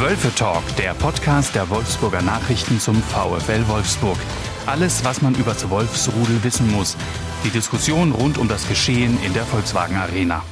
[0.00, 4.16] Wölfe Talk, der Podcast der Wolfsburger Nachrichten zum VfL Wolfsburg.
[4.64, 6.96] Alles, was man über das Wolfsrudel wissen muss.
[7.44, 10.44] Die Diskussion rund um das Geschehen in der Volkswagen Arena.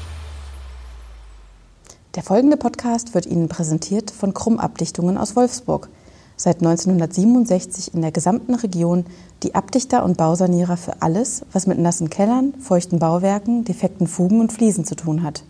[2.17, 5.91] Der folgende Podcast wird Ihnen präsentiert von Krumm Abdichtungen aus Wolfsburg.
[6.35, 9.05] Seit 1967 in der gesamten Region
[9.45, 14.53] die Abdichter und Bausanierer für alles, was mit nassen Kellern, feuchten Bauwerken, defekten Fugen und
[14.53, 15.45] Fliesen zu tun hat.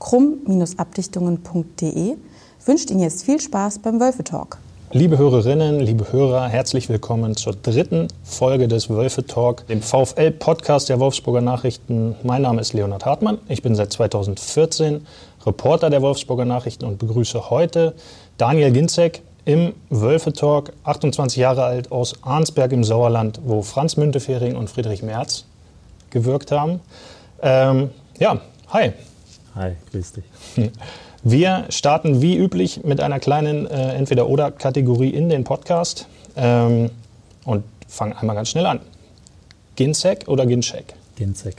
[0.00, 2.16] krumm-abdichtungen.de
[2.66, 4.58] wünscht Ihnen jetzt viel Spaß beim Wölfe Talk.
[4.92, 10.98] Liebe Hörerinnen, liebe Hörer, herzlich willkommen zur dritten Folge des Wölfe Talk, dem VfL-Podcast der
[10.98, 12.16] Wolfsburger Nachrichten.
[12.24, 13.38] Mein Name ist Leonhard Hartmann.
[13.48, 15.06] Ich bin seit 2014
[15.46, 17.94] Reporter der Wolfsburger Nachrichten und begrüße heute
[18.36, 24.56] Daniel Ginzek im Wölfe Talk, 28 Jahre alt, aus Arnsberg im Sauerland, wo Franz Müntefering
[24.56, 25.44] und Friedrich Merz
[26.10, 26.80] gewirkt haben.
[27.42, 28.92] Ähm, ja, hi.
[29.54, 30.24] Hi, grüß dich.
[31.22, 36.90] Wir starten wie üblich mit einer kleinen äh, Entweder-Oder-Kategorie in den Podcast ähm,
[37.44, 38.80] und fangen einmal ganz schnell an.
[39.76, 40.94] Ginzek oder Ginczek?
[41.16, 41.56] Ginzek.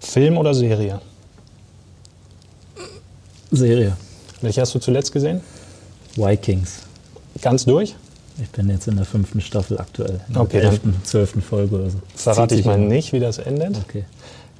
[0.00, 1.00] Film oder Serie?
[3.50, 3.96] Serie.
[4.40, 5.40] Welche hast du zuletzt gesehen?
[6.16, 6.82] Vikings.
[7.42, 7.94] Ganz durch?
[8.42, 10.20] Ich bin jetzt in der fünften Staffel aktuell.
[10.28, 11.98] In Okay, der elften, zwölften Folge oder so.
[12.14, 13.76] Verrate ich mal nicht, wie das endet.
[13.78, 14.04] Okay.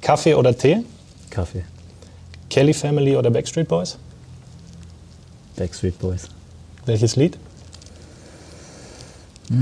[0.01, 0.83] Kaffee oder Tee?
[1.31, 1.63] Kaffee.
[2.49, 3.97] Kelly Family oder Backstreet Boys?
[5.57, 6.29] Backstreet Boys.
[6.85, 7.37] Welches Lied?
[9.49, 9.55] Ja,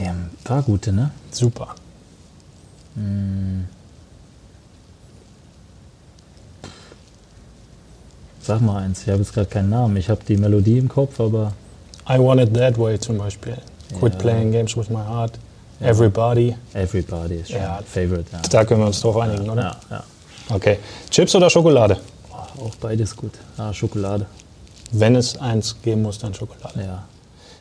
[0.00, 1.10] die haben ein paar gute, ne?
[1.30, 1.74] Super.
[8.42, 9.02] Sag mal eins.
[9.02, 9.96] Ich habe jetzt gerade keinen Namen.
[9.96, 11.52] Ich habe die Melodie im Kopf, aber
[12.08, 13.56] I Want It That Way zum Beispiel.
[13.98, 14.18] Quit Ja.
[14.20, 15.38] Playing Games with My Heart.
[15.80, 16.54] Everybody.
[16.72, 17.80] Everybody ist schon Ja.
[17.84, 18.24] Favorite.
[18.32, 18.40] Ja.
[18.48, 19.62] Da können wir uns drauf einigen, oder?
[19.62, 20.04] Ja, ja.
[20.54, 20.78] Okay.
[21.10, 21.98] Chips oder Schokolade?
[22.32, 23.32] Auch beides gut.
[23.58, 24.26] Ah, Schokolade.
[24.92, 26.80] Wenn es eins geben muss, dann Schokolade.
[26.80, 27.04] Ja.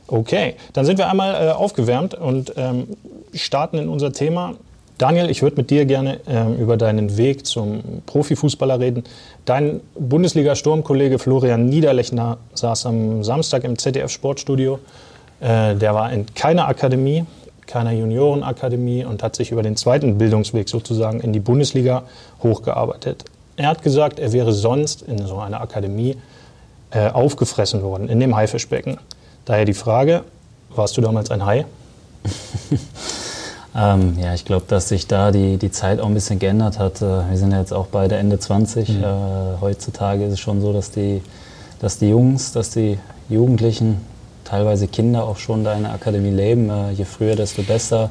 [0.08, 2.88] Okay, dann sind wir einmal äh, aufgewärmt und ähm,
[3.34, 4.54] starten in unser Thema.
[4.98, 9.04] Daniel, ich würde mit dir gerne ähm, über deinen Weg zum Profifußballer reden.
[9.44, 14.80] Dein Bundesliga-Sturmkollege Florian Niederlechner saß am Samstag im ZDF-Sportstudio.
[15.42, 17.26] Äh, der war in keiner Akademie,
[17.68, 22.04] keiner Juniorenakademie und hat sich über den zweiten Bildungsweg sozusagen in die Bundesliga
[22.42, 23.26] hochgearbeitet.
[23.58, 26.16] Er hat gesagt, er wäre sonst in so einer Akademie
[26.96, 28.98] äh, aufgefressen worden, in dem Haifischbecken.
[29.46, 30.24] Daher die Frage,
[30.70, 31.66] warst du damals ein Hai?
[33.78, 37.02] Ähm, ja, ich glaube, dass sich da die, die Zeit auch ein bisschen geändert hat.
[37.02, 38.90] Äh, Wir sind ja jetzt auch beide Ende 20.
[38.90, 39.04] Äh,
[39.60, 41.22] heutzutage ist es schon so, dass die,
[41.82, 43.98] dass die Jungs, dass die Jugendlichen,
[44.46, 46.70] teilweise Kinder auch schon da in der Akademie leben.
[46.70, 48.10] Äh, je früher, desto besser.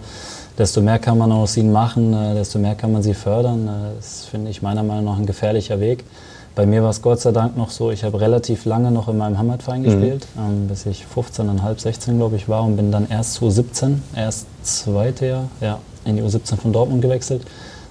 [0.58, 3.66] Desto mehr kann man aus ihnen machen, äh, desto mehr kann man sie fördern.
[3.66, 6.04] Äh, Das finde ich meiner Meinung nach ein gefährlicher Weg.
[6.54, 9.16] Bei mir war es Gott sei Dank noch so, ich habe relativ lange noch in
[9.18, 13.34] meinem Heimatverein gespielt, ähm, bis ich 15,5, 16 glaube ich war und bin dann erst
[13.34, 17.42] zu 17, erst zweite Jahr, ja, in die U17 von Dortmund gewechselt.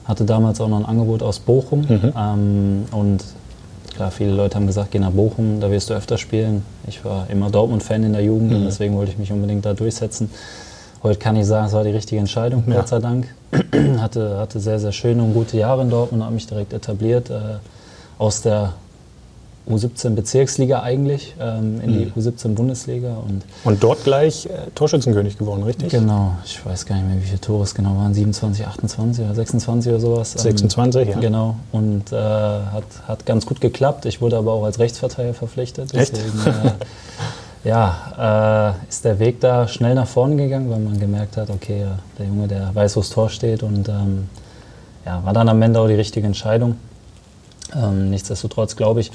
[0.06, 1.86] Hatte damals auch noch ein Angebot aus Bochum
[2.18, 3.24] ähm, und
[3.96, 6.64] klar, viele Leute haben gesagt, geh nach Bochum, da wirst du öfter spielen.
[6.88, 10.30] Ich war immer Dortmund-Fan in der Jugend und deswegen wollte ich mich unbedingt da durchsetzen.
[11.04, 12.78] Heute kann ich sagen, es war die richtige Entscheidung, Ja.
[12.78, 13.28] Gott sei Dank.
[14.00, 17.30] hatte, hatte sehr, sehr schöne und gute Jahre in Dortmund, habe mich direkt etabliert.
[17.30, 17.58] Äh,
[18.18, 18.74] aus der
[19.70, 23.16] U17 Bezirksliga eigentlich ähm, in die U17 Bundesliga.
[23.16, 25.90] Und Und dort gleich äh, Torschützenkönig geworden, richtig?
[25.90, 29.36] genau, ich weiß gar nicht mehr, wie viele Tore es genau waren, 27, 28 oder
[29.36, 30.36] 26 oder sowas.
[30.36, 31.20] Ähm, 26, ja.
[31.20, 34.06] Genau, und äh, hat, hat ganz gut geklappt.
[34.06, 35.94] Ich wurde aber auch als Rechtsverteidiger verpflichtet.
[35.94, 36.12] Echt?
[36.18, 36.72] Deswegen, äh,
[37.64, 41.82] ja, äh, ist der Weg da schnell nach vorne gegangen, weil man gemerkt hat, okay,
[41.82, 44.28] ja, der Junge, der weiß, wo das Tor steht und ähm,
[45.06, 46.76] ja, war dann am Ende auch die richtige Entscheidung.
[47.76, 49.12] Ähm, nichtsdestotrotz glaube ich,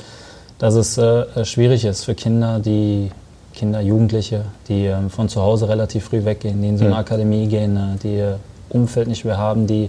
[0.59, 3.11] dass es äh, schwierig ist für Kinder, die
[3.55, 7.01] Kinder, Jugendliche, die ähm, von zu Hause relativ früh weggehen, die in so eine Mhm.
[7.01, 8.39] Akademie gehen, äh, die ihr
[8.71, 9.89] Umfeld nicht mehr haben, die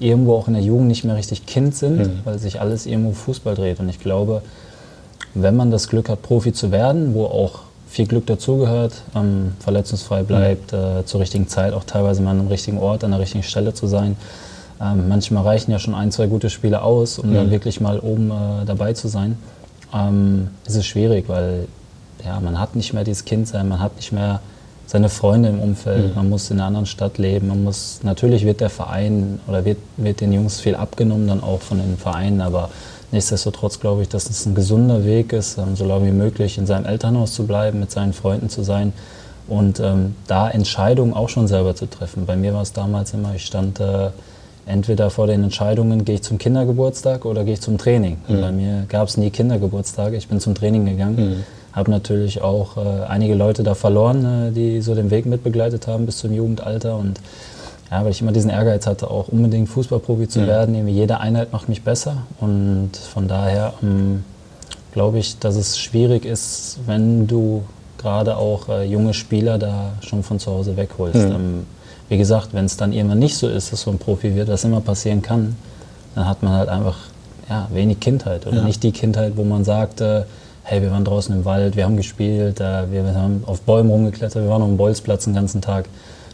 [0.00, 2.20] irgendwo auch in der Jugend nicht mehr richtig Kind sind, Mhm.
[2.24, 3.80] weil sich alles irgendwo Fußball dreht.
[3.80, 4.42] Und ich glaube,
[5.34, 10.22] wenn man das Glück hat, Profi zu werden, wo auch viel Glück dazugehört, ähm, verletzungsfrei
[10.22, 13.72] bleibt, äh, zur richtigen Zeit auch teilweise mal am richtigen Ort, an der richtigen Stelle
[13.74, 14.16] zu sein.
[14.80, 18.30] Ähm, manchmal reichen ja schon ein, zwei gute Spiele aus, um dann wirklich mal oben
[18.30, 19.36] äh, dabei zu sein.
[19.92, 21.66] Ähm, es ist schwierig, weil
[22.24, 24.40] ja, man hat nicht mehr dieses Kind sein, man hat nicht mehr
[24.86, 28.60] seine Freunde im Umfeld, man muss in einer anderen Stadt leben, man muss, natürlich wird
[28.60, 32.70] der Verein oder wird, wird den Jungs viel abgenommen dann auch von den Vereinen, aber
[33.12, 36.66] nichtsdestotrotz glaube ich, dass es ein gesunder Weg ist, ähm, so lange wie möglich in
[36.66, 38.94] seinem Elternhaus zu bleiben, mit seinen Freunden zu sein
[39.46, 42.24] und ähm, da Entscheidungen auch schon selber zu treffen.
[42.24, 44.08] Bei mir war es damals immer, ich stand äh,
[44.68, 48.18] entweder vor den Entscheidungen, gehe ich zum Kindergeburtstag oder gehe ich zum Training.
[48.28, 48.40] Mhm.
[48.40, 51.16] Bei mir gab es nie Kindergeburtstage, ich bin zum Training gegangen.
[51.16, 51.44] Mhm.
[51.72, 56.06] Habe natürlich auch äh, einige Leute da verloren, äh, die so den Weg mitbegleitet haben
[56.06, 56.96] bis zum Jugendalter.
[56.96, 57.20] Und
[57.90, 60.46] ja, weil ich immer diesen Ehrgeiz hatte, auch unbedingt Fußballprofi zu mhm.
[60.46, 60.74] werden.
[60.74, 62.24] Irgendwie jede Einheit macht mich besser.
[62.40, 64.24] Und von daher ähm,
[64.92, 67.62] glaube ich, dass es schwierig ist, wenn du
[67.98, 71.28] gerade auch äh, junge Spieler da schon von zu Hause wegholst.
[71.28, 71.34] Mhm.
[71.34, 71.66] Ähm,
[72.08, 74.64] wie gesagt, wenn es dann irgendwann nicht so ist, dass so ein Profi wird, was
[74.64, 75.56] immer passieren kann,
[76.14, 76.96] dann hat man halt einfach
[77.48, 78.64] ja, wenig Kindheit oder ja.
[78.64, 80.24] nicht die Kindheit, wo man sagt, äh,
[80.62, 84.42] hey, wir waren draußen im Wald, wir haben gespielt, äh, wir, haben auf Bäumen rumgeklettert,
[84.42, 85.86] wir waren auf dem Bolzplatz den ganzen Tag.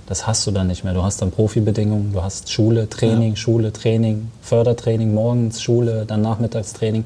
[0.07, 0.93] Das hast du dann nicht mehr.
[0.93, 3.37] Du hast dann Profibedingungen, du hast Schule, Training, ja.
[3.37, 7.05] Schule, Training, Fördertraining, morgens Schule, dann Nachmittagstraining.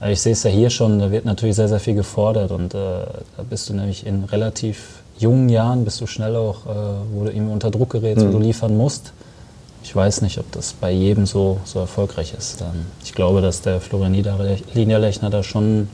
[0.00, 2.74] Äh, ich sehe es ja hier schon, da wird natürlich sehr, sehr viel gefordert und
[2.74, 6.70] äh, da bist du nämlich in relativ jungen Jahren, bist du schnell auch, äh,
[7.12, 8.28] wo du irgendwie unter Druck gerätst, mhm.
[8.28, 9.12] wo du liefern musst.
[9.82, 12.60] Ich weiß nicht, ob das bei jedem so, so erfolgreich ist.
[12.62, 15.88] Ähm, ich glaube, dass der Florian Niederlechner da schon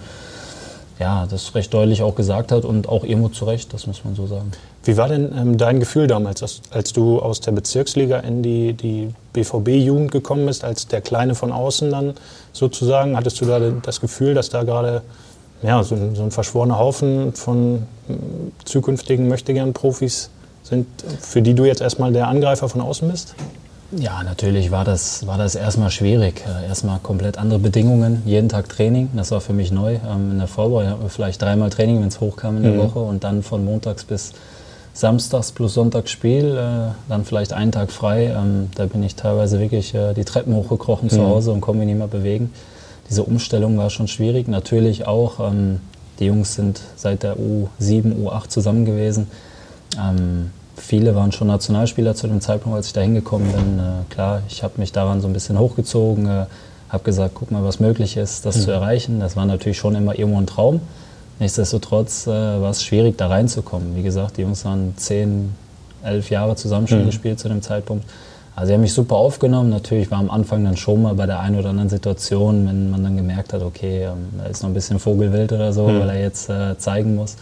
[1.00, 4.14] ja, das recht deutlich auch gesagt hat und auch irgendwo zu Recht, das muss man
[4.14, 4.52] so sagen.
[4.84, 8.74] Wie war denn ähm, dein Gefühl damals, als, als, du aus der Bezirksliga in die,
[8.74, 12.14] die BVB-Jugend gekommen bist, als der Kleine von außen dann
[12.52, 13.16] sozusagen?
[13.16, 15.00] Hattest du da das Gefühl, dass da gerade
[15.62, 18.14] ja, so, ein, so ein verschworener Haufen von äh,
[18.64, 20.30] zukünftigen Möchtegern-Profis
[20.62, 20.86] sind,
[21.20, 23.34] für die du jetzt erstmal der Angreifer von außen bist?
[23.92, 26.44] Ja, natürlich war das, war das erstmal schwierig.
[26.46, 29.94] Äh, erstmal komplett andere Bedingungen, jeden Tag Training, das war für mich neu.
[29.94, 32.78] Ähm, in der Vorbereitung hatten wir vielleicht dreimal Training, wenn es hochkam in der mhm.
[32.78, 34.32] Woche und dann von montags bis
[34.92, 38.26] samstags plus Sonntagsspiel, äh, dann vielleicht einen Tag frei.
[38.26, 41.10] Ähm, da bin ich teilweise wirklich äh, die Treppen hochgekrochen mhm.
[41.10, 42.52] zu Hause und konnte mich nicht mehr bewegen.
[43.10, 44.48] Diese Umstellung war schon schwierig.
[44.48, 45.80] Natürlich auch, ähm,
[46.18, 49.26] die Jungs sind seit der U7, U8 zusammen gewesen
[50.80, 53.78] viele waren schon Nationalspieler zu dem Zeitpunkt, als ich da hingekommen bin.
[53.78, 56.46] Äh, klar, ich habe mich daran so ein bisschen hochgezogen, äh,
[56.88, 58.60] habe gesagt, guck mal, was möglich ist, das mhm.
[58.62, 59.20] zu erreichen.
[59.20, 60.80] Das war natürlich schon immer irgendwo ein Traum.
[61.38, 63.96] Nichtsdestotrotz äh, war es schwierig, da reinzukommen.
[63.96, 65.54] Wie gesagt, die Jungs waren zehn,
[66.02, 67.06] elf Jahre zusammen schon mhm.
[67.06, 68.04] gespielt zu dem Zeitpunkt.
[68.56, 69.70] Also sie haben mich super aufgenommen.
[69.70, 73.02] Natürlich war am Anfang dann schon mal bei der einen oder anderen Situation, wenn man
[73.02, 76.00] dann gemerkt hat, okay, ähm, da ist noch ein bisschen Vogelwild oder so, mhm.
[76.00, 77.36] weil er jetzt äh, zeigen muss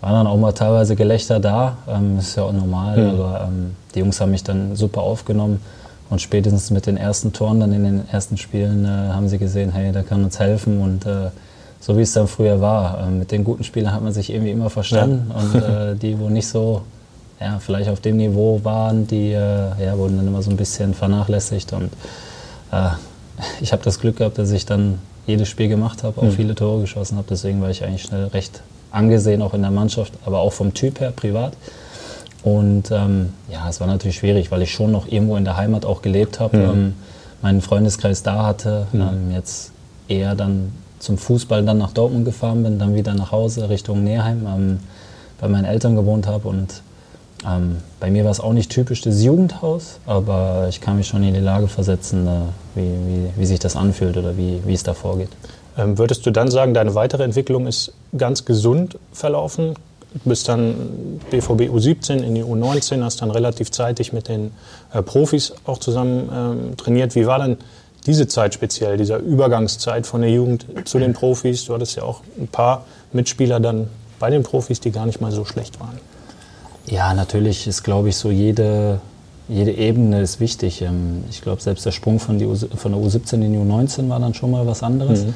[0.00, 1.78] waren dann auch mal teilweise Gelächter da.
[1.88, 3.10] Ähm, ist ja auch normal, mhm.
[3.10, 5.60] aber ähm, die Jungs haben mich dann super aufgenommen.
[6.10, 9.72] Und spätestens mit den ersten Toren dann in den ersten Spielen äh, haben sie gesehen,
[9.72, 10.80] hey, der kann uns helfen.
[10.80, 11.30] Und äh,
[11.80, 14.52] so wie es dann früher war, äh, mit den guten Spielern hat man sich irgendwie
[14.52, 15.30] immer verstanden.
[15.30, 15.36] Ja.
[15.36, 16.82] Und äh, die, wo nicht so,
[17.40, 19.36] ja, vielleicht auf dem Niveau waren, die äh,
[19.84, 21.72] ja, wurden dann immer so ein bisschen vernachlässigt.
[21.72, 21.90] Und
[22.72, 22.90] äh,
[23.60, 26.32] ich habe das Glück gehabt, dass ich dann jedes Spiel gemacht habe, auch mhm.
[26.32, 27.26] viele Tore geschossen habe.
[27.28, 31.00] Deswegen war ich eigentlich schnell recht angesehen, auch in der Mannschaft, aber auch vom Typ
[31.00, 31.52] her privat.
[32.42, 35.84] Und ähm, ja, es war natürlich schwierig, weil ich schon noch irgendwo in der Heimat
[35.84, 36.64] auch gelebt habe, mhm.
[36.64, 36.94] ähm,
[37.42, 39.00] meinen Freundeskreis da hatte, mhm.
[39.00, 39.72] ähm, jetzt
[40.08, 44.46] eher dann zum Fußball dann nach Dortmund gefahren bin, dann wieder nach Hause Richtung Neheim,
[44.46, 44.80] ähm,
[45.40, 46.82] bei meinen Eltern gewohnt habe und
[47.46, 51.22] ähm, bei mir war es auch nicht typisch das Jugendhaus, aber ich kann mich schon
[51.22, 52.30] in die Lage versetzen, äh,
[52.74, 55.28] wie, wie, wie, sich das anfühlt oder wie, wie es da vorgeht.
[55.76, 59.74] Ähm, würdest du dann sagen, deine weitere Entwicklung ist ganz gesund verlaufen?
[60.12, 64.50] Du bist dann BVB U17 in die U19, hast dann relativ zeitig mit den
[64.92, 67.14] äh, Profis auch zusammen ähm, trainiert.
[67.14, 67.58] Wie war dann
[68.06, 71.66] diese Zeit speziell, dieser Übergangszeit von der Jugend zu den Profis?
[71.66, 75.30] Du hattest ja auch ein paar Mitspieler dann bei den Profis, die gar nicht mal
[75.30, 76.00] so schlecht waren.
[76.88, 79.00] Ja, natürlich ist, glaube ich, so jede,
[79.48, 80.82] jede Ebene ist wichtig.
[80.82, 84.20] Ähm, ich glaube, selbst der Sprung von, U, von, der U17 in die U19 war
[84.20, 85.24] dann schon mal was anderes.
[85.24, 85.34] Mhm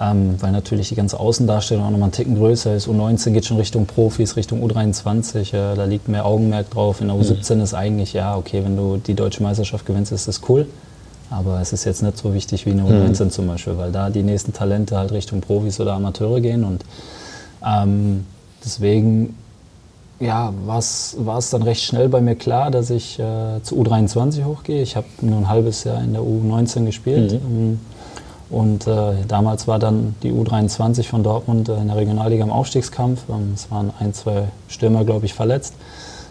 [0.00, 2.88] ähm, weil natürlich die ganze Außendarstellung auch nochmal einen Ticken größer ist.
[2.88, 7.00] U19 geht schon Richtung Profis, Richtung U23, äh, da liegt mehr Augenmerk drauf.
[7.00, 7.60] In der U17 mhm.
[7.60, 10.66] ist eigentlich, ja, okay, wenn du die deutsche Meisterschaft gewinnst, ist das cool.
[11.30, 13.30] Aber es ist jetzt nicht so wichtig wie in der U19 mhm.
[13.30, 16.64] zum Beispiel, weil da die nächsten Talente halt Richtung Profis oder Amateure gehen.
[16.64, 16.84] Und
[17.64, 18.26] ähm,
[18.64, 19.36] deswegen
[20.22, 24.80] ja, war es dann recht schnell bei mir klar, dass ich äh, zu U23 hochgehe.
[24.80, 27.32] Ich habe nur ein halbes Jahr in der U19 gespielt.
[27.32, 27.38] Mhm.
[27.56, 27.80] Ähm,
[28.50, 33.22] und äh, damals war dann die U23 von Dortmund äh, in der Regionalliga im Aufstiegskampf.
[33.30, 35.74] Ähm, es waren ein, zwei Stürmer, glaube ich, verletzt.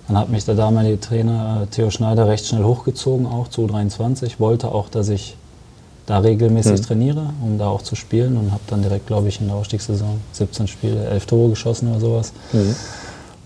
[0.08, 4.34] Dann hat mich der damalige Trainer äh, Theo Schneider recht schnell hochgezogen, auch zu U23.
[4.40, 5.36] Wollte auch, dass ich
[6.06, 6.86] da regelmäßig mhm.
[6.86, 8.38] trainiere, um da auch zu spielen.
[8.38, 12.00] Und habe dann direkt, glaube ich, in der Aufstiegssaison 17 Spiele, 11 Tore geschossen oder
[12.00, 12.34] sowas.
[12.54, 12.76] Mhm.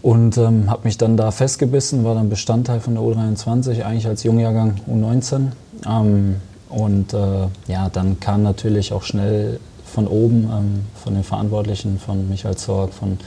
[0.06, 4.22] Und ähm, habe mich dann da festgebissen, war dann Bestandteil von der U23, eigentlich als
[4.22, 5.48] Jungjahrgang U19.
[5.90, 6.36] Ähm,
[6.70, 12.30] und äh, ja, dann kam natürlich auch schnell von oben, ähm, von den Verantwortlichen, von
[12.30, 13.18] Michael Zorg, von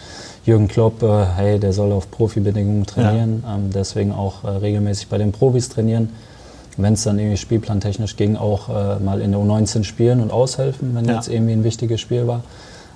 [0.47, 3.57] Jürgen Klopp, äh, hey, der soll auf Profibedingungen trainieren, ja.
[3.57, 6.11] ähm, deswegen auch äh, regelmäßig bei den Profis trainieren.
[6.77, 10.95] wenn es dann irgendwie spielplantechnisch ging, auch äh, mal in der U19 spielen und aushelfen,
[10.95, 11.17] wenn ja.
[11.17, 12.45] jetzt irgendwie ein wichtiges Spiel war.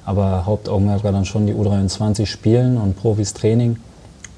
[0.04, 3.76] Aber Hauptaugenmerk war dann schon die U23 spielen und Profis Training.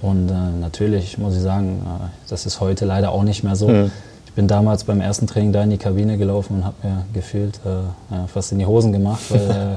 [0.02, 3.68] Und äh, natürlich muss ich sagen, äh, das ist heute leider auch nicht mehr so.
[3.68, 3.90] Mhm.
[4.26, 7.60] Ich bin damals beim ersten Training da in die Kabine gelaufen und habe mir gefühlt
[7.64, 9.76] äh, fast in die Hosen gemacht, weil äh,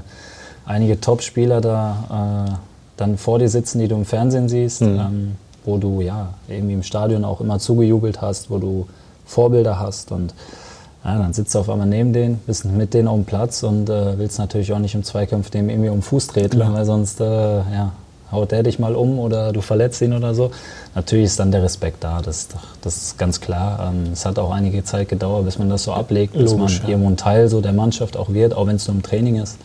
[0.65, 2.51] einige Top-Spieler da äh,
[2.98, 5.00] dann vor dir sitzen, die du im Fernsehen siehst, mhm.
[5.00, 8.88] ähm, wo du ja irgendwie im Stadion auch immer zugejubelt hast, wo du
[9.25, 10.34] Vorbilder hast und
[11.08, 13.90] ja, dann sitzt du auf einmal neben denen, bist mit denen auf dem Platz und
[13.90, 16.74] äh, willst natürlich auch nicht im Zweikampf dem irgendwie um den Fuß treten, ja.
[16.74, 17.94] weil sonst äh, ja,
[18.30, 20.52] haut der dich mal um oder du verletzt ihn oder so.
[20.96, 22.50] Natürlich ist dann der Respekt da, das,
[22.82, 23.90] das ist ganz klar.
[23.90, 26.84] Ähm, es hat auch einige Zeit gedauert, bis man das so ablegt, bis Logisch, man
[26.84, 26.90] ja.
[26.90, 29.58] irgendwo ein Teil so der Mannschaft auch wird, auch wenn es nur im Training ist.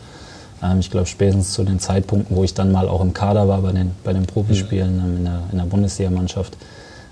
[0.62, 3.62] Ähm, ich glaube, spätestens zu den Zeitpunkten, wo ich dann mal auch im Kader war
[3.62, 5.16] bei den, bei den Profispielen mhm.
[5.16, 6.56] in der, in der Bundesligamannschaft,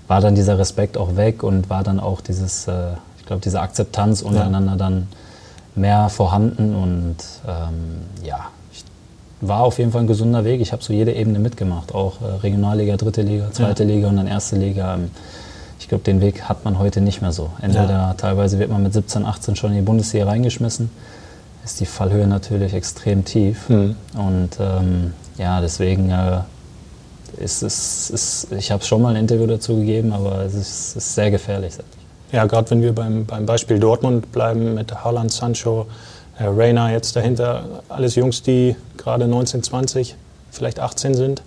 [0.07, 3.61] war dann dieser Respekt auch weg und war dann auch dieses, äh, ich glaube, diese
[3.61, 4.77] Akzeptanz untereinander ja.
[4.77, 5.07] dann
[5.75, 7.15] mehr vorhanden und
[7.47, 8.83] ähm, ja, ich
[9.39, 10.59] war auf jeden Fall ein gesunder Weg.
[10.59, 13.95] Ich habe so jede Ebene mitgemacht, auch äh, Regionalliga, dritte Liga, zweite ja.
[13.95, 14.95] Liga und dann erste Liga.
[14.95, 15.11] Ähm,
[15.79, 17.49] ich glaube, den Weg hat man heute nicht mehr so.
[17.61, 18.13] Entweder ja.
[18.13, 20.91] teilweise wird man mit 17, 18 schon in die Bundesliga reingeschmissen
[21.63, 23.69] ist die Fallhöhe natürlich extrem tief.
[23.69, 23.95] Mhm.
[24.15, 26.39] Und ähm, ja, deswegen äh,
[27.37, 31.31] ist es, ich habe schon mal ein Interview dazu gegeben, aber es ist, ist sehr
[31.31, 31.73] gefährlich.
[32.31, 35.87] Ja, gerade wenn wir beim, beim Beispiel Dortmund bleiben mit Haaland, Sancho,
[36.39, 40.15] äh, Reina jetzt dahinter, alles Jungs, die gerade 19, 20,
[40.49, 41.41] vielleicht 18 sind.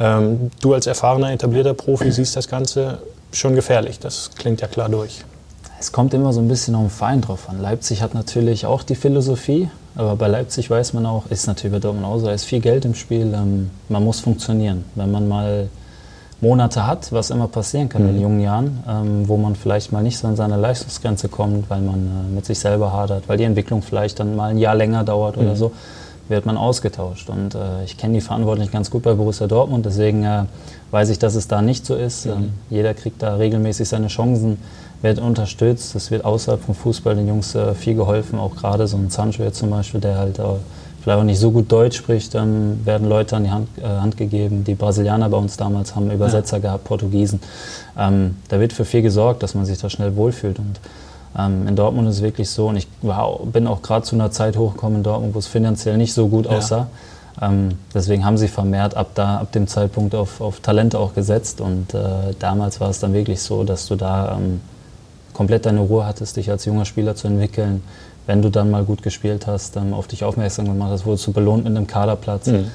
[0.00, 2.98] Ähm, du als erfahrener, etablierter Profi siehst das Ganze
[3.32, 3.98] schon gefährlich.
[3.98, 5.24] Das klingt ja klar durch.
[5.78, 7.60] Es kommt immer so ein bisschen auf den Verein drauf an.
[7.60, 11.80] Leipzig hat natürlich auch die Philosophie, aber bei Leipzig weiß man auch, ist natürlich bei
[11.80, 14.84] Dortmund auch so, da ist viel Geld im Spiel, ähm, man muss funktionieren.
[14.94, 15.68] Wenn man mal
[16.40, 18.08] Monate hat, was immer passieren kann mhm.
[18.10, 21.80] in jungen Jahren, ähm, wo man vielleicht mal nicht so an seine Leistungsgrenze kommt, weil
[21.80, 25.04] man äh, mit sich selber hadert, weil die Entwicklung vielleicht dann mal ein Jahr länger
[25.04, 25.42] dauert mhm.
[25.42, 25.72] oder so,
[26.28, 27.30] wird man ausgetauscht.
[27.30, 30.44] Und äh, ich kenne die Verantwortlichen ganz gut bei Borussia Dortmund, deswegen äh,
[30.90, 32.26] weiß ich, dass es da nicht so ist.
[32.26, 32.32] Mhm.
[32.32, 34.58] Ähm, jeder kriegt da regelmäßig seine Chancen
[35.04, 35.94] wird unterstützt.
[35.94, 38.38] Es wird außerhalb vom Fußball den Jungs äh, viel geholfen.
[38.38, 40.42] Auch gerade so ein Sancho jetzt zum Beispiel, der halt äh,
[41.04, 44.16] vielleicht auch nicht so gut Deutsch spricht, ähm, werden Leute an die Hand, äh, Hand,
[44.16, 44.64] gegeben.
[44.64, 46.62] Die Brasilianer bei uns damals haben Übersetzer ja.
[46.62, 47.40] gehabt, Portugiesen.
[47.98, 50.58] Ähm, da wird für viel gesorgt, dass man sich da schnell wohlfühlt.
[50.58, 50.80] Und
[51.38, 54.30] ähm, in Dortmund ist es wirklich so, und ich war, bin auch gerade zu einer
[54.30, 56.88] Zeit hochgekommen in Dortmund, wo es finanziell nicht so gut aussah.
[57.40, 57.48] Ja.
[57.48, 61.60] Ähm, deswegen haben sie vermehrt ab, da, ab dem Zeitpunkt auf, auf Talente auch gesetzt.
[61.60, 64.62] Und äh, damals war es dann wirklich so, dass du da ähm,
[65.34, 67.82] komplett deine Ruhe hattest, dich als junger Spieler zu entwickeln.
[68.26, 71.32] Wenn du dann mal gut gespielt hast, ähm, auf dich aufmerksam gemacht hast, wurdest du
[71.32, 72.46] belohnt mit einem Kaderplatz.
[72.46, 72.66] Mhm.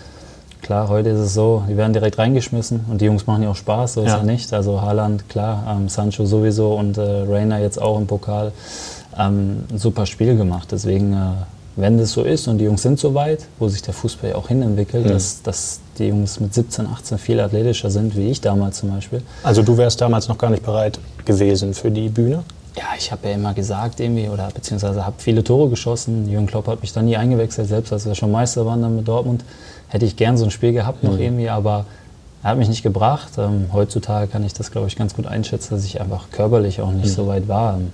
[0.62, 3.56] Klar, heute ist es so, die werden direkt reingeschmissen und die Jungs machen ja auch
[3.56, 4.54] Spaß, so ist ja nicht.
[4.54, 8.52] Also Haaland, klar, ähm, Sancho sowieso und äh, Reina jetzt auch im Pokal.
[9.18, 10.68] Ähm, ein super Spiel gemacht.
[10.72, 11.18] Deswegen, äh,
[11.76, 14.36] wenn das so ist und die Jungs sind so weit, wo sich der Fußball ja
[14.36, 15.10] auch hinentwickelt, mhm.
[15.10, 19.24] dass, dass die Jungs mit 17, 18 viel athletischer sind, wie ich damals zum Beispiel.
[19.44, 22.44] Also du wärst damals noch gar nicht bereit gewesen für die Bühne?
[22.80, 26.30] Ja, ich habe ja immer gesagt irgendwie, oder beziehungsweise habe viele Tore geschossen.
[26.30, 29.06] Jürgen Klopp hat mich dann nie eingewechselt, selbst als wir schon Meister waren dann mit
[29.06, 29.44] Dortmund.
[29.90, 31.20] Hätte ich gern so ein Spiel gehabt noch mhm.
[31.20, 31.86] irgendwie, aber
[32.42, 33.32] er hat mich nicht gebracht.
[33.38, 36.92] Ähm, heutzutage kann ich das, glaube ich, ganz gut einschätzen, dass ich einfach körperlich auch
[36.92, 37.10] nicht mhm.
[37.10, 37.76] so weit war.
[37.76, 37.92] Ähm,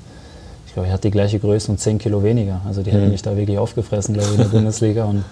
[0.67, 2.61] ich glaube, ich hatte die gleiche Größe und 10 Kilo weniger.
[2.67, 2.95] Also die mhm.
[2.95, 5.05] hätten mich da wirklich aufgefressen, glaube ich, in der Bundesliga.
[5.05, 5.23] Und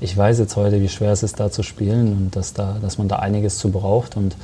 [0.00, 2.98] ich weiß jetzt heute, wie schwer es ist, da zu spielen und dass, da, dass
[2.98, 4.16] man da einiges zu braucht.
[4.16, 4.36] Und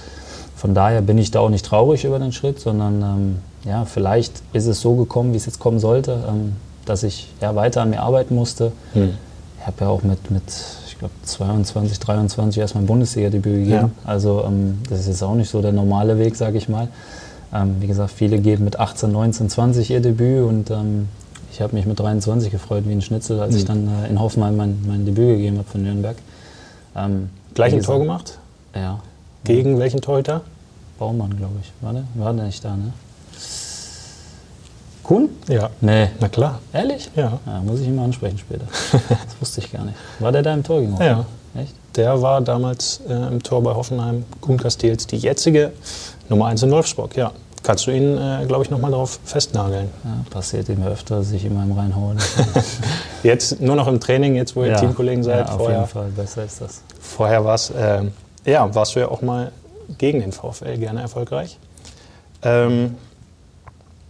[0.56, 4.42] von daher bin ich da auch nicht traurig über den Schritt, sondern ähm, ja, vielleicht
[4.52, 6.52] ist es so gekommen, wie es jetzt kommen sollte, ähm,
[6.84, 8.72] dass ich ja, weiter an mir arbeiten musste.
[8.92, 9.14] Hm.
[9.60, 10.42] Ich habe ja auch mit, mit
[10.86, 13.70] ich glaube, 22, 23 erst mein Bundesliga-Debüt gegeben.
[13.70, 13.90] Ja.
[14.04, 16.88] Also ähm, das ist jetzt auch nicht so der normale Weg, sage ich mal.
[17.52, 21.08] Ähm, wie gesagt, viele geben mit 18, 19, 20 ihr Debüt und ähm,
[21.52, 23.58] ich habe mich mit 23 gefreut wie ein Schnitzel, als mhm.
[23.58, 26.16] ich dann äh, in Hoffenheim mein, mein Debüt gegeben habe von Nürnberg.
[26.94, 28.38] Ähm, Gleich ein Tor gemacht?
[28.74, 29.00] Ja.
[29.44, 30.42] Gegen welchen Torhüter?
[30.98, 31.72] Baumann, glaube ich.
[31.80, 32.04] War der?
[32.14, 32.92] War der nicht da, ne?
[35.08, 35.30] Kuhn?
[35.48, 35.70] Ja.
[35.80, 36.10] Nee.
[36.20, 36.58] Na klar.
[36.70, 37.10] Ehrlich?
[37.16, 37.40] Ja.
[37.46, 38.66] ja muss ich ihn mal ansprechen später.
[38.92, 39.96] das wusste ich gar nicht.
[40.18, 41.24] War der da im Tor gegen Hoffenheim?
[41.54, 41.62] Ja.
[41.62, 41.72] Echt?
[41.96, 44.26] Der war damals äh, im Tor bei Hoffenheim.
[44.42, 45.72] Kuhn Castells, die jetzige
[46.28, 49.88] Nummer 1 in Wolfsburg, ja kannst du ihn, äh, glaube ich, nochmal darauf festnageln.
[50.04, 52.16] Ja, passiert ihm öfter, sich immer im reinhauen.
[53.24, 55.48] jetzt nur noch im Training, jetzt wo ihr ja, Teamkollegen seid.
[55.48, 56.82] Ja, auf vorher, jeden Fall, besser ist das.
[57.00, 58.04] Vorher war's, äh,
[58.46, 59.50] ja, warst du ja auch mal
[59.98, 61.58] gegen den VfL gerne erfolgreich.
[62.42, 62.94] Ähm,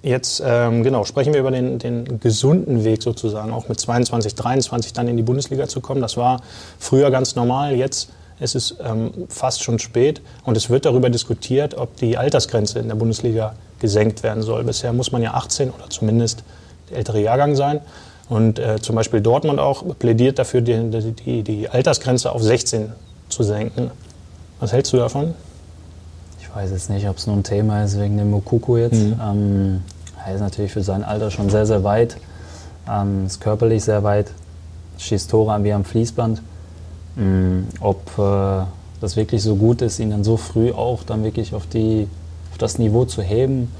[0.09, 4.93] jetzt, ähm, genau, sprechen wir über den, den gesunden Weg sozusagen, auch mit 22, 23
[4.93, 6.00] dann in die Bundesliga zu kommen.
[6.00, 6.41] Das war
[6.79, 8.11] früher ganz normal, jetzt
[8.41, 12.88] es ist ähm, fast schon spät und es wird darüber diskutiert, ob die Altersgrenze in
[12.88, 14.65] der Bundesliga gesenkt werden soll.
[14.65, 16.45] Bisher muss man ja 18 oder zumindest
[16.91, 17.81] der ältere Jahrgang sein.
[18.29, 22.93] Und äh, zum Beispiel Dortmund auch plädiert dafür, die, die, die Altersgrenze auf 16
[23.29, 23.91] zu senken.
[24.61, 25.35] Was hältst du davon?
[26.41, 28.95] Ich weiß jetzt nicht, ob es nur ein Thema ist wegen dem Mokuku jetzt.
[28.95, 29.21] Mhm.
[29.23, 29.83] Ähm,
[30.29, 32.17] er ist natürlich für sein Alter schon sehr, sehr weit.
[32.89, 34.31] Ähm, ist körperlich sehr weit.
[34.99, 36.43] Schießt Tore an wie am Fließband.
[37.19, 38.65] Ähm, ob äh,
[39.01, 42.09] das wirklich so gut ist, ihn dann so früh auch dann wirklich auf, die,
[42.53, 43.73] auf das Niveau zu heben,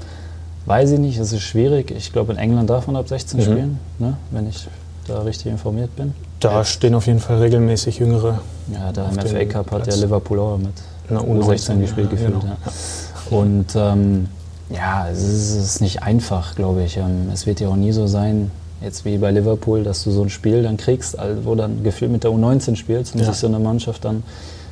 [0.65, 1.17] weiß ich nicht.
[1.19, 1.91] Es ist schwierig.
[1.91, 3.43] Ich glaube, in England darf man ab 16 mhm.
[3.43, 4.17] spielen, ne?
[4.31, 4.67] wenn ich
[5.07, 6.13] da richtig informiert bin.
[6.39, 8.39] Da stehen auf jeden Fall regelmäßig Jüngere.
[8.73, 10.73] Ja, da im FA Cup hat ja Liverpool auch mit
[11.09, 12.41] einer U16 gespielt ja, gefühlt.
[12.41, 12.45] Genau.
[12.45, 13.37] Ja.
[13.37, 14.27] Und ähm,
[14.69, 16.97] ja, es ist, es ist, nicht einfach, glaube ich.
[16.97, 20.21] Ähm, es wird ja auch nie so sein, jetzt wie bei Liverpool, dass du so
[20.21, 23.27] ein Spiel dann kriegst, wo dann gefühlt mit der U19 spielst und ja.
[23.27, 24.23] sich so eine Mannschaft dann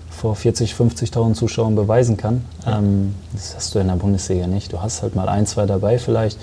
[0.10, 2.44] vor 40, 50.000 Zuschauern beweisen kann.
[2.66, 2.80] Ja.
[2.80, 4.74] Ähm, das hast du in der Bundesliga nicht.
[4.74, 6.39] Du hast halt mal ein, zwei dabei vielleicht.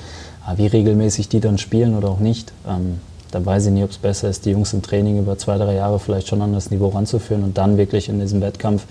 [0.47, 3.91] Aber wie regelmäßig die dann spielen oder auch nicht, ähm, da weiß ich nicht, ob
[3.91, 6.71] es besser ist, die Jungs im Training über zwei, drei Jahre vielleicht schon an das
[6.71, 8.85] Niveau ranzuführen und dann wirklich in diesem Wettkampf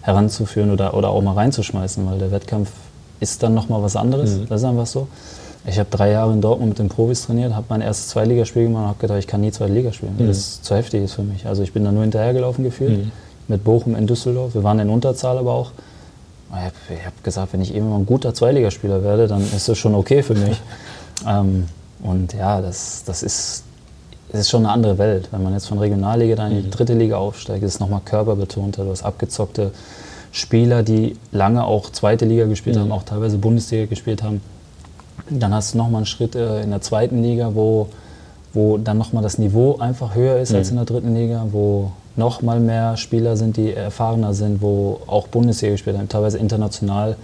[0.00, 2.70] heranzuführen oder, oder auch mal reinzuschmeißen, weil der Wettkampf
[3.20, 4.36] ist dann nochmal was anderes.
[4.36, 4.46] Mhm.
[4.48, 5.08] Das ist einfach so.
[5.68, 8.82] Ich habe drei Jahre in Dortmund mit den Profis trainiert, habe mein erstes Zweitligaspiel gemacht
[8.82, 10.14] und habe gedacht, ich kann nie Zweite Liga spielen.
[10.16, 10.28] Mhm.
[10.28, 11.46] Das ist zu heftig ist für mich.
[11.46, 13.06] Also ich bin da nur hinterhergelaufen gefühlt.
[13.06, 13.12] Mhm
[13.48, 14.54] mit Bochum in Düsseldorf.
[14.54, 15.72] Wir waren in Unterzahl aber auch.
[16.50, 19.94] Ich habe hab gesagt, wenn ich irgendwann ein guter Zweiligaspieler werde, dann ist das schon
[19.94, 20.60] okay für mich.
[21.28, 21.66] ähm,
[22.02, 23.64] und ja, das, das, ist,
[24.30, 25.28] das ist schon eine andere Welt.
[25.32, 26.70] Wenn man jetzt von Regionalliga dann in die mhm.
[26.70, 28.84] dritte Liga aufsteigt, ist es nochmal körperbetonter.
[28.84, 29.72] Du hast abgezockte
[30.36, 32.80] Spieler, die lange auch zweite Liga gespielt mhm.
[32.80, 34.42] haben, auch teilweise Bundesliga gespielt haben.
[35.30, 37.88] Dann hast du nochmal einen Schritt äh, in der zweiten Liga, wo,
[38.52, 40.56] wo dann nochmal das Niveau einfach höher ist mhm.
[40.58, 45.00] als in der dritten Liga, wo noch mal mehr Spieler sind, die erfahrener sind, wo
[45.06, 47.16] auch Bundesliga gespielt haben, teilweise international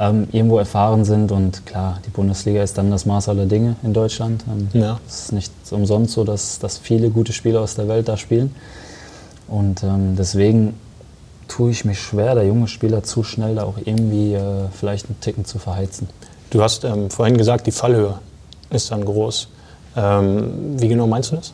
[0.00, 1.30] ähm, irgendwo erfahren sind.
[1.30, 4.42] Und klar, die Bundesliga ist dann das Maß aller Dinge in Deutschland.
[4.48, 4.98] Ähm, ja.
[5.06, 8.54] Es ist nicht umsonst so, dass, dass viele gute Spieler aus der Welt da spielen.
[9.48, 10.74] Und ähm, deswegen
[11.48, 15.20] tue ich mich schwer, der junge Spieler zu schnell da auch irgendwie äh, vielleicht einen
[15.20, 16.08] Ticken zu verheizen.
[16.50, 18.18] Du hast ähm, vorhin gesagt, die Fallhöhe
[18.70, 19.48] ist dann groß.
[19.96, 21.52] Ähm, wie genau meinst du das?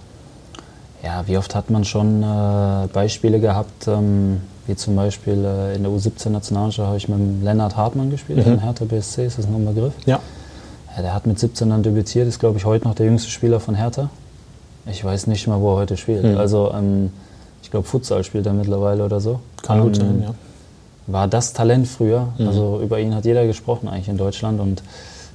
[1.02, 5.82] Ja, wie oft hat man schon äh, Beispiele gehabt, ähm, wie zum Beispiel äh, in
[5.82, 8.60] der U17-Nationalmannschaft habe ich mit Lennart Hartmann gespielt, mhm.
[8.60, 9.92] Hertha BSC, ist das noch ein Begriff?
[10.06, 10.20] Ja.
[10.96, 11.02] ja.
[11.02, 13.74] Der hat mit 17 dann debütiert, ist glaube ich heute noch der jüngste Spieler von
[13.74, 14.10] Hertha.
[14.86, 16.24] Ich weiß nicht mal, wo er heute spielt.
[16.24, 16.38] Mhm.
[16.38, 17.10] Also ähm,
[17.74, 19.40] glaube Futsal spielt er mittlerweile oder so.
[19.62, 20.34] Kann gut ähm, sein, ja.
[21.08, 22.28] War das Talent früher.
[22.38, 22.46] Mhm.
[22.46, 24.82] Also über ihn hat jeder gesprochen eigentlich in Deutschland und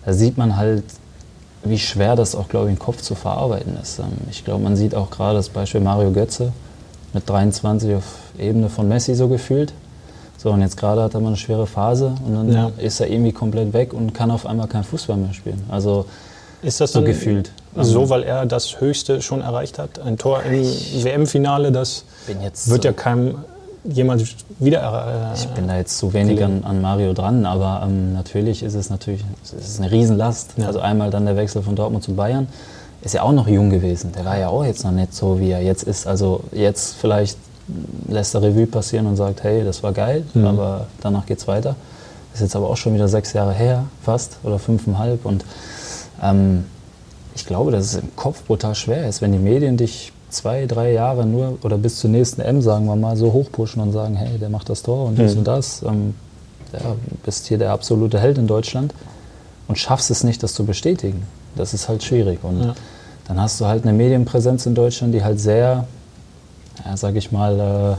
[0.06, 0.86] da sieht man halt,
[1.66, 4.00] wie schwer das auch, glaube ich, im Kopf zu verarbeiten ist.
[4.00, 6.54] Ähm, ich glaube, man sieht auch gerade das Beispiel Mario Götze
[7.12, 8.06] mit 23 auf
[8.40, 9.74] Ebene von Messi so gefühlt.
[10.38, 12.72] So, und jetzt gerade hat er mal eine schwere Phase und dann ja.
[12.78, 15.62] ist er irgendwie komplett weg und kann auf einmal kein Fußball mehr spielen.
[15.68, 16.06] Also
[16.62, 17.52] ist das so gefühlt.
[17.76, 20.00] So, ähm, weil er das Höchste schon erreicht hat?
[20.00, 22.04] Ein Tor im WM-Finale, das
[22.66, 23.36] wird ja keinem
[23.84, 24.24] jemand
[24.60, 25.32] wieder.
[25.34, 28.76] Äh, ich bin da jetzt zu wenig an, an Mario dran, aber ähm, natürlich ist
[28.76, 30.54] es natürlich es ist eine Riesenlast.
[30.58, 30.68] Ja.
[30.68, 32.48] Also einmal dann der Wechsel von Dortmund zu Bayern.
[33.02, 34.12] Ist ja auch noch jung gewesen.
[34.12, 36.06] Der war ja auch jetzt noch nicht so, wie er jetzt ist.
[36.06, 37.38] Also jetzt vielleicht
[38.10, 40.48] lässt er Revue passieren und sagt, hey, das war geil, mhm.
[40.48, 41.76] aber danach geht's weiter.
[42.34, 45.26] Ist jetzt aber auch schon wieder sechs Jahre her, fast, oder fünfeinhalb.
[45.26, 45.46] Und
[46.22, 46.66] ähm,
[47.36, 50.92] ich glaube, dass es im Kopf brutal schwer ist, wenn die Medien dich zwei, drei
[50.92, 54.38] Jahre nur oder bis zur nächsten M, sagen wir mal, so hochpushen und sagen, hey,
[54.38, 55.40] der macht das Tor und dies mhm.
[55.40, 55.84] und das.
[55.84, 56.16] Ähm,
[56.74, 58.94] ja, bist hier der absolute Held in Deutschland
[59.68, 61.24] und schaffst es nicht, das zu bestätigen.
[61.56, 62.44] Das ist halt schwierig.
[62.44, 62.76] Und ja.
[63.28, 65.88] dann hast du halt eine Medienpräsenz in Deutschland, die halt sehr,
[66.86, 67.96] ja, sag ich mal, äh,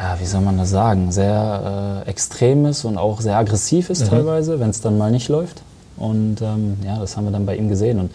[0.00, 4.04] ja, wie soll man das sagen, sehr äh, extrem ist und auch sehr aggressiv ist
[4.04, 4.08] mhm.
[4.08, 5.62] teilweise, wenn es dann mal nicht läuft.
[5.98, 8.00] Und ähm, ja, das haben wir dann bei ihm gesehen.
[8.00, 8.10] Und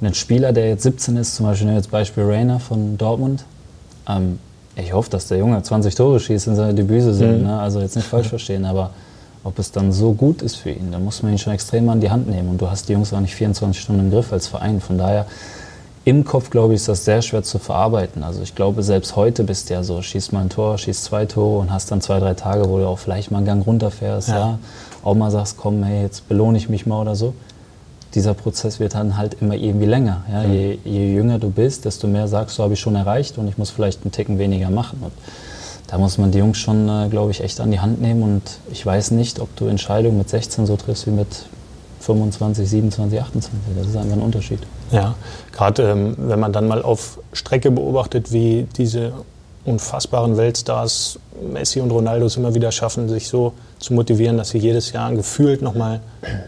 [0.00, 3.44] ein Spieler, der jetzt 17 ist, zum Beispiel jetzt Beispiel Rainer von Dortmund,
[4.08, 4.38] ähm,
[4.76, 7.38] ich hoffe, dass der Junge 20 Tore schießt in seiner Debütsaison.
[7.38, 7.46] Mhm.
[7.46, 7.58] Ne?
[7.58, 8.90] Also jetzt nicht falsch verstehen, aber
[9.44, 12.00] ob es dann so gut ist für ihn, da muss man ihn schon extrem an
[12.00, 12.48] die Hand nehmen.
[12.48, 14.80] Und du hast die Jungs auch nicht 24 Stunden im Griff als Verein.
[14.80, 15.26] Von daher,
[16.04, 18.22] im Kopf, glaube ich, ist das sehr schwer zu verarbeiten.
[18.22, 21.24] Also ich glaube, selbst heute bist du ja so, schießt mal ein Tor, schießt zwei
[21.24, 24.28] Tore und hast dann zwei, drei Tage, wo du auch vielleicht mal einen Gang runterfährst,
[24.28, 24.38] ja.
[24.38, 24.58] ja
[25.02, 27.34] auch mal sagst, komm, hey, jetzt belohne ich mich mal oder so
[28.14, 30.22] dieser Prozess wird dann halt immer irgendwie länger.
[30.30, 30.42] Ja?
[30.42, 30.52] Mhm.
[30.52, 33.58] Je, je, jünger du bist, desto mehr sagst du, habe ich schon erreicht und ich
[33.58, 34.98] muss vielleicht einen Ticken weniger machen.
[35.02, 35.12] Und
[35.88, 38.22] da muss man die Jungs schon, äh, glaube ich, echt an die Hand nehmen.
[38.22, 41.46] Und ich weiß nicht, ob du Entscheidungen mit 16 so triffst wie mit
[42.00, 43.60] 25, 27, 28.
[43.76, 44.60] Das ist einfach ein Unterschied.
[44.94, 45.14] Ja,
[45.52, 49.12] gerade ähm, wenn man dann mal auf Strecke beobachtet, wie diese
[49.64, 51.18] unfassbaren Weltstars
[51.52, 55.12] Messi und Ronaldo es immer wieder schaffen, sich so zu motivieren, dass sie jedes Jahr
[55.12, 56.00] gefühlt nochmal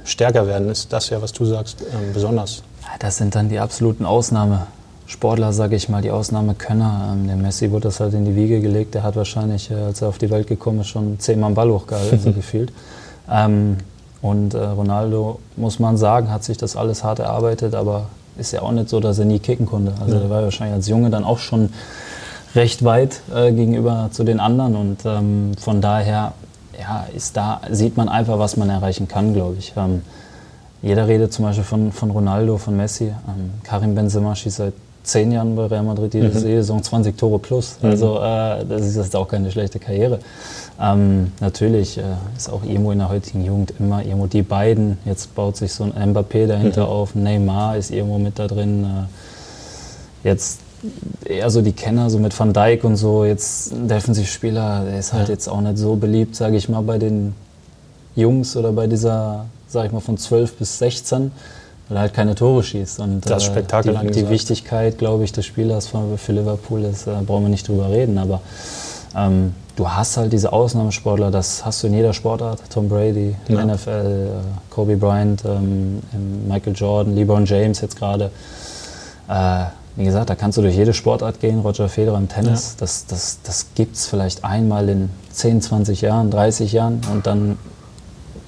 [0.05, 2.63] stärker werden, ist das ja, was du sagst, ähm, besonders.
[3.01, 7.15] Das sind dann die absoluten Ausnahmesportler, sage ich mal, die Ausnahmekönner.
[7.15, 8.95] Ähm, der Messi wurde das halt in die Wiege gelegt.
[8.95, 11.71] Der hat wahrscheinlich, äh, als er auf die Welt gekommen ist, schon zehnmal einen Ball
[11.71, 12.73] hochgehalten, so gefühlt.
[13.31, 13.79] Ähm,
[14.23, 18.07] und äh, Ronaldo, muss man sagen, hat sich das alles hart erarbeitet, aber
[18.39, 19.93] ist ja auch nicht so, dass er nie kicken konnte.
[20.01, 20.23] Also ja.
[20.23, 21.71] er war wahrscheinlich als Junge dann auch schon
[22.55, 26.33] recht weit äh, gegenüber zu den anderen und ähm, von daher
[26.79, 29.73] ja, ist da, sieht man einfach, was man erreichen kann, glaube ich.
[29.77, 30.03] Ähm,
[30.83, 33.07] jeder redet zum Beispiel von, von Ronaldo, von Messi.
[33.07, 36.39] Ähm, Karim Benzema schießt seit zehn Jahren bei Real Madrid jede mhm.
[36.39, 37.79] Saison 20 Tore plus.
[37.81, 37.91] Mhm.
[37.91, 40.19] Also äh, das ist jetzt auch keine schlechte Karriere.
[40.81, 42.03] Ähm, natürlich äh,
[42.37, 44.99] ist auch irgendwo in der heutigen Jugend immer irgendwo die beiden.
[45.05, 46.93] Jetzt baut sich so ein Mbappé dahinter mhm.
[46.93, 47.15] auf.
[47.15, 48.85] Neymar ist irgendwo mit da drin.
[48.85, 50.61] Äh, jetzt
[51.25, 53.25] eher so die Kenner, so mit Van Dijk und so.
[53.25, 55.35] Jetzt ein Defensivspieler, der ist halt ja.
[55.35, 57.35] jetzt auch nicht so beliebt, sage ich mal, bei den
[58.15, 61.31] Jungs oder bei dieser, sage ich mal, von 12 bis 16
[61.89, 63.01] weil er halt keine Tore schießt.
[63.01, 67.07] Und, das Spektakel äh, die, die Wichtigkeit, glaube ich, des Spielers für, für Liverpool ist,
[67.07, 68.19] äh, brauchen wir nicht drüber reden.
[68.19, 68.41] Aber
[69.17, 72.61] ähm, du hast halt diese Ausnahmesportler, das hast du in jeder Sportart.
[72.71, 73.65] Tom Brady, ja.
[73.65, 76.03] NFL, äh, Kobe Bryant, ähm,
[76.49, 78.31] Michael Jordan, LeBron James jetzt gerade.
[79.29, 79.65] Äh,
[79.97, 82.73] wie gesagt, da kannst du durch jede Sportart gehen, Roger Federer im Tennis.
[82.73, 82.81] Ja.
[82.81, 87.59] Das, das, das gibt es vielleicht einmal in 10, 20 Jahren, 30 Jahren und dann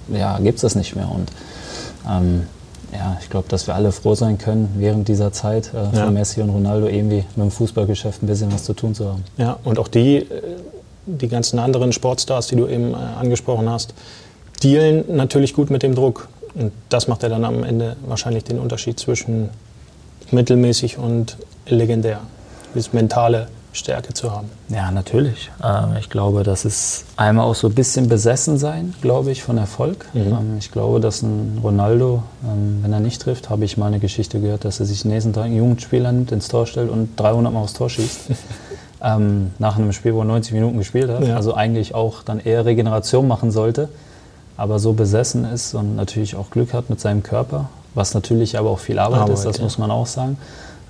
[0.08, 1.10] ja, gibt es das nicht mehr.
[1.10, 1.30] Und
[2.08, 2.46] ähm,
[2.92, 6.04] ja, ich glaube, dass wir alle froh sein können, während dieser Zeit äh, ja.
[6.04, 9.24] von Messi und Ronaldo irgendwie mit dem Fußballgeschäft ein bisschen was zu tun zu haben.
[9.36, 10.26] Ja, und auch die, äh,
[11.08, 13.94] die ganzen anderen Sportstars, die du eben äh, angesprochen hast,
[14.62, 16.28] dealen natürlich gut mit dem Druck.
[16.54, 19.50] Und das macht ja dann am Ende wahrscheinlich den Unterschied zwischen
[20.30, 22.20] mittelmäßig und legendär.
[22.74, 24.50] Dieses mentale Stärke zu haben.
[24.68, 25.50] Ja, natürlich.
[25.62, 29.56] Ähm, ich glaube, das ist einmal auch so ein bisschen besessen sein, glaube ich, von
[29.58, 30.06] Erfolg.
[30.14, 30.20] Mhm.
[30.20, 34.00] Ähm, ich glaube, dass ein Ronaldo, ähm, wenn er nicht trifft, habe ich mal eine
[34.00, 37.18] Geschichte gehört, dass er sich den nächsten Tag einen Jugendspieler nimmt, ins Tor stellt und
[37.20, 38.20] 300 Mal aufs Tor schießt.
[39.00, 41.24] nach einem Spiel, wo er 90 Minuten gespielt hat.
[41.24, 41.36] Ja.
[41.36, 43.88] Also eigentlich auch dann eher Regeneration machen sollte.
[44.56, 48.70] Aber so besessen ist und natürlich auch Glück hat mit seinem Körper, was natürlich aber
[48.70, 49.62] auch viel Arbeit, Arbeit ist, das ja.
[49.62, 50.36] muss man auch sagen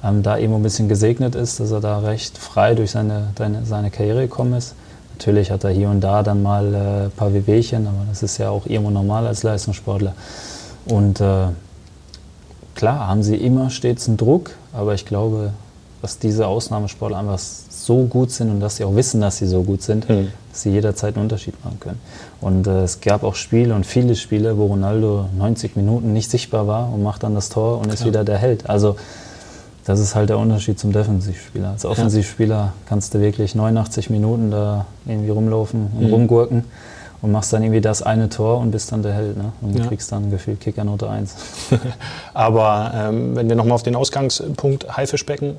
[0.04, 3.64] ähm, da eben ein bisschen gesegnet ist, dass er da recht frei durch seine, seine,
[3.64, 4.74] seine Karriere gekommen ist.
[5.16, 8.38] Natürlich hat er hier und da dann mal äh, ein paar Wehwehchen, aber das ist
[8.38, 10.14] ja auch irgendwo normal als Leistungssportler.
[10.86, 11.48] Und äh,
[12.74, 15.52] klar haben sie immer stets einen Druck, aber ich glaube,
[16.02, 17.40] dass diese Ausnahmesportler einfach
[17.88, 20.28] so gut sind und dass sie auch wissen, dass sie so gut sind, mhm.
[20.52, 21.98] dass sie jederzeit einen Unterschied machen können.
[22.42, 26.66] Und äh, es gab auch Spiele und viele Spiele, wo Ronaldo 90 Minuten nicht sichtbar
[26.66, 27.94] war und macht dann das Tor und Klar.
[27.94, 28.68] ist wieder der Held.
[28.68, 28.96] Also
[29.86, 31.70] das ist halt der Unterschied zum Defensivspieler.
[31.70, 36.12] Als Offensivspieler kannst du wirklich 89 Minuten da irgendwie rumlaufen und mhm.
[36.12, 36.64] rumgurken
[37.22, 39.38] und machst dann irgendwie das eine Tor und bist dann der Held.
[39.38, 39.52] Ne?
[39.62, 39.86] Und ja.
[39.86, 41.34] kriegst dann gefühlt Kickernote 1.
[42.34, 45.56] Aber ähm, wenn wir nochmal auf den Ausgangspunkt Haifischbecken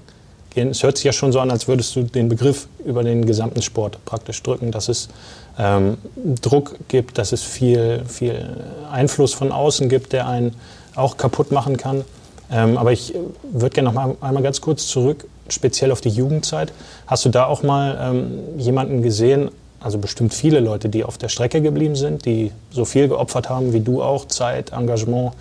[0.49, 3.25] gehen, es hört sich ja schon so an, als würdest du den Begriff über den
[3.25, 5.09] gesamten Sport praktisch drücken, dass es
[5.57, 5.97] ähm,
[6.41, 8.57] Druck gibt, dass es viel, viel
[8.91, 10.55] Einfluss von außen gibt, der einen
[10.95, 12.03] auch kaputt machen kann.
[12.51, 13.13] Ähm, aber ich
[13.51, 16.73] würde gerne noch mal einmal ganz kurz zurück, speziell auf die Jugendzeit.
[17.07, 21.29] Hast du da auch mal ähm, jemanden gesehen, also bestimmt viele Leute, die auf der
[21.29, 25.33] Strecke geblieben sind, die so viel geopfert haben wie du auch, Zeit, Engagement,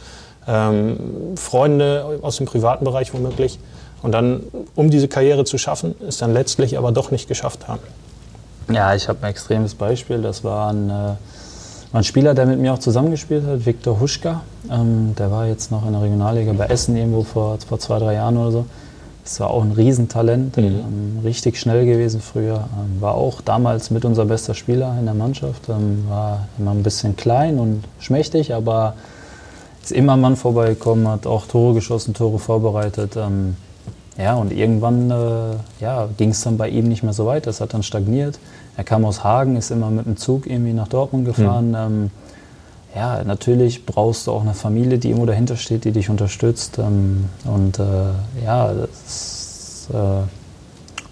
[0.47, 0.99] ähm,
[1.37, 3.59] Freunde aus dem privaten Bereich womöglich,
[4.03, 4.43] und dann,
[4.75, 7.83] um diese Karriere zu schaffen, es dann letztlich aber doch nicht geschafft haben?
[8.71, 10.23] Ja, ich habe ein extremes Beispiel.
[10.23, 11.15] Das war ein äh
[11.93, 14.43] ein Spieler, der mit mir auch zusammengespielt hat, Viktor Huschka.
[14.71, 18.15] Ähm, der war jetzt noch in der Regionalliga bei Essen irgendwo vor, vor zwei, drei
[18.15, 18.67] Jahren oder so.
[19.25, 20.65] Das war auch ein Riesentalent, mhm.
[20.65, 22.69] ähm, richtig schnell gewesen früher.
[22.79, 25.69] Ähm, war auch damals mit unser bester Spieler in der Mannschaft.
[25.69, 28.95] Ähm, war immer ein bisschen klein und schmächtig, aber
[29.83, 33.17] ist immer am Mann vorbeigekommen, hat auch Tore geschossen, Tore vorbereitet.
[34.19, 37.47] Ja, und irgendwann äh, ja, ging es dann bei ihm nicht mehr so weit.
[37.47, 38.39] Das hat dann stagniert.
[38.77, 41.69] Er kam aus Hagen, ist immer mit dem Zug irgendwie nach Dortmund gefahren.
[41.69, 41.77] Mhm.
[41.77, 42.11] Ähm,
[42.97, 46.79] ja, natürlich brauchst du auch eine Familie, die irgendwo dahinter steht, die dich unterstützt.
[46.79, 47.85] Ähm, und äh,
[48.45, 49.95] ja, das äh,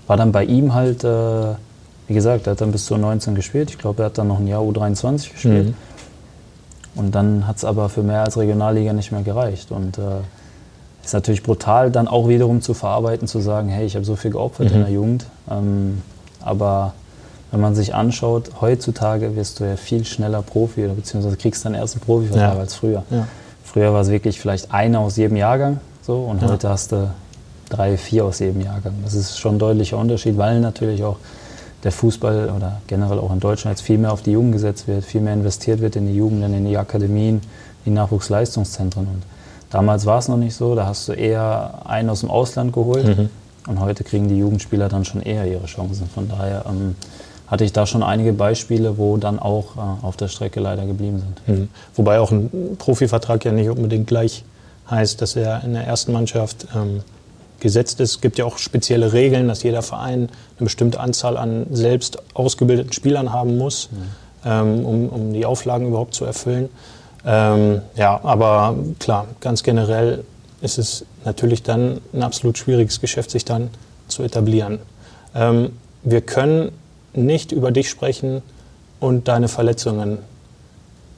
[0.08, 1.54] war dann bei ihm halt, äh,
[2.08, 3.70] wie gesagt, er hat dann bis zu 19 gespielt.
[3.70, 5.68] Ich glaube, er hat dann noch ein Jahr U23 gespielt.
[5.68, 5.74] Mhm.
[6.96, 9.70] Und dann hat es aber für mehr als Regionalliga nicht mehr gereicht.
[9.70, 10.02] Und äh,
[11.06, 14.32] ist natürlich brutal, dann auch wiederum zu verarbeiten, zu sagen, hey, ich habe so viel
[14.32, 14.74] geopfert mhm.
[14.74, 15.26] in der Jugend.
[15.50, 16.02] Ähm,
[16.40, 16.94] aber
[17.50, 21.74] wenn man sich anschaut, heutzutage wirst du ja viel schneller Profi oder beziehungsweise kriegst deinen
[21.74, 22.60] ersten Profivertrag ja.
[22.60, 23.02] als früher.
[23.10, 23.28] Ja.
[23.64, 26.48] Früher war es wirklich vielleicht einer aus jedem Jahrgang so und ja.
[26.48, 27.10] heute hast du
[27.68, 28.94] drei, vier aus jedem Jahrgang.
[29.04, 31.16] Das ist schon ein deutlicher Unterschied, weil natürlich auch
[31.84, 35.04] der Fußball oder generell auch in Deutschland jetzt viel mehr auf die Jugend gesetzt wird,
[35.04, 37.40] viel mehr investiert wird in die Jugend, in die Akademien,
[37.84, 39.06] die Nachwuchsleistungszentren.
[39.06, 39.22] Und
[39.70, 43.06] damals war es noch nicht so, da hast du eher einen aus dem Ausland geholt
[43.06, 43.30] mhm.
[43.66, 46.08] und heute kriegen die Jugendspieler dann schon eher ihre Chancen.
[46.08, 46.94] Von daher ähm,
[47.46, 51.20] hatte ich da schon einige Beispiele, wo dann auch äh, auf der Strecke leider geblieben
[51.20, 51.58] sind.
[51.58, 51.68] Mhm.
[51.94, 54.44] Wobei auch ein Profivertrag ja nicht unbedingt gleich
[54.90, 57.02] heißt, dass er in der ersten Mannschaft ähm,
[57.60, 58.10] gesetzt ist.
[58.10, 62.92] Es gibt ja auch spezielle Regeln, dass jeder Verein eine bestimmte Anzahl an selbst ausgebildeten
[62.92, 63.96] Spielern haben muss, mhm.
[64.44, 66.68] ähm, um, um, die Auflagen überhaupt zu erfüllen.
[67.24, 70.24] Ähm, ja, aber klar, ganz generell
[70.60, 73.70] ist es natürlich dann ein absolut schwieriges Geschäft, sich dann
[74.08, 74.78] zu etablieren.
[75.34, 76.72] Ähm, wir können
[77.14, 78.42] nicht über dich sprechen
[79.00, 80.18] und deine Verletzungen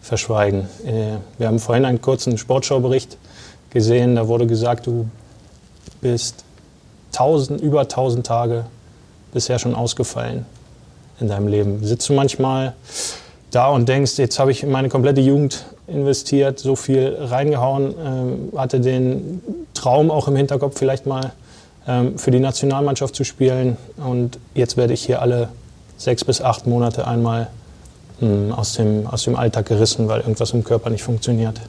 [0.01, 0.69] verschweigen.
[0.87, 3.19] Äh, wir haben vorhin einen kurzen Sportschaubericht
[3.71, 5.09] gesehen, da wurde gesagt, du
[6.01, 6.45] bist
[7.13, 8.65] tausend, über 1000 Tage
[9.33, 10.47] bisher schon ausgefallen
[11.21, 11.85] in deinem Leben.
[11.85, 12.75] Sitzt du manchmal
[13.51, 18.81] da und denkst, jetzt habe ich meine komplette Jugend investiert, so viel reingehauen, ähm, hatte
[18.81, 19.41] den
[19.75, 21.33] Traum auch im Hinterkopf, vielleicht mal
[21.87, 25.49] ähm, für die Nationalmannschaft zu spielen und jetzt werde ich hier alle
[25.97, 27.49] sechs bis acht Monate einmal
[28.21, 31.61] mh, aus, dem, aus dem Alltag gerissen, weil irgendwas im Körper nicht funktioniert.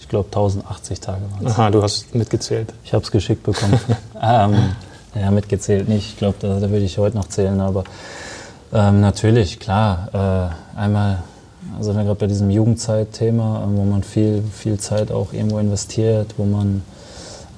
[0.00, 1.52] Ich glaube 1080 Tage waren es.
[1.52, 2.72] Aha, du hast mitgezählt.
[2.84, 3.80] Ich habe es geschickt bekommen.
[4.22, 4.76] ähm,
[5.14, 6.10] ja, mitgezählt nicht.
[6.10, 7.60] Ich glaube, da, da würde ich heute noch zählen.
[7.60, 7.82] Aber
[8.72, 10.52] ähm, natürlich, klar.
[10.76, 11.24] Äh, einmal
[11.76, 16.44] also gerade bei diesem Jugendzeit-Thema, äh, wo man viel, viel Zeit auch irgendwo investiert, wo
[16.44, 16.82] man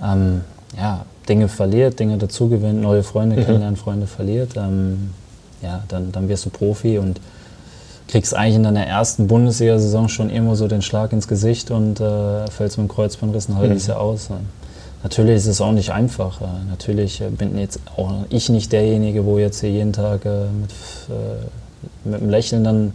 [0.05, 0.43] ähm,
[0.77, 3.45] ja, Dinge verliert, Dinge dazugewinnt, neue Freunde mhm.
[3.45, 5.11] kennenlernen, Freunde verliert, ähm,
[5.63, 7.21] ja, dann, dann wirst du Profi und
[8.07, 12.47] kriegst eigentlich in deiner ersten Bundesliga-Saison schon irgendwo so den Schlag ins Gesicht und äh,
[12.51, 13.91] fällst mit dem Kreuzbandriss ein halbes mhm.
[13.91, 14.31] Jahr aus.
[15.03, 16.41] Natürlich ist es auch nicht einfach.
[16.69, 20.71] Natürlich äh, bin jetzt auch ich nicht derjenige, wo jetzt hier jeden Tag äh, mit,
[21.11, 22.93] äh, mit einem Lächeln dann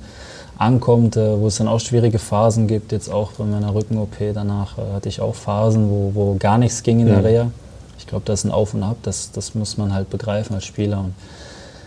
[0.58, 2.92] ankommt, wo es dann auch schwierige Phasen gibt.
[2.92, 7.00] Jetzt auch bei meiner Rücken-OP danach hatte ich auch Phasen, wo, wo gar nichts ging
[7.00, 7.26] in der mhm.
[7.26, 7.52] Reha.
[7.98, 10.66] Ich glaube, das ist ein Auf und Ab, das, das muss man halt begreifen als
[10.66, 11.00] Spieler.
[11.00, 11.14] Und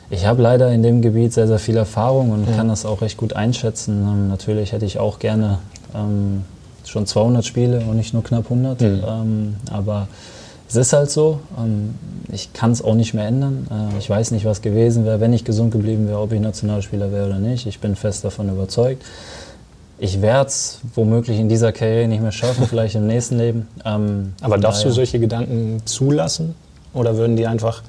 [0.09, 2.57] ich habe leider in dem Gebiet sehr, sehr viel Erfahrung und ja.
[2.57, 4.03] kann das auch recht gut einschätzen.
[4.03, 5.59] Ähm, natürlich hätte ich auch gerne
[5.95, 6.45] ähm,
[6.85, 8.81] schon 200 Spiele und nicht nur knapp 100.
[8.81, 9.03] Mhm.
[9.07, 10.09] Ähm, aber
[10.69, 11.41] es ist halt so.
[11.59, 11.95] Ähm,
[12.33, 13.67] ich kann es auch nicht mehr ändern.
[13.71, 17.13] Äh, ich weiß nicht, was gewesen wäre, wenn ich gesund geblieben wäre, ob ich Nationalspieler
[17.13, 17.67] wäre oder nicht.
[17.67, 19.05] Ich bin fest davon überzeugt.
[19.99, 23.69] Ich werde es womöglich in dieser Karriere nicht mehr schaffen, vielleicht im nächsten Leben.
[23.85, 26.55] Ähm, aber darfst du solche Gedanken zulassen?
[26.93, 27.83] Oder würden die einfach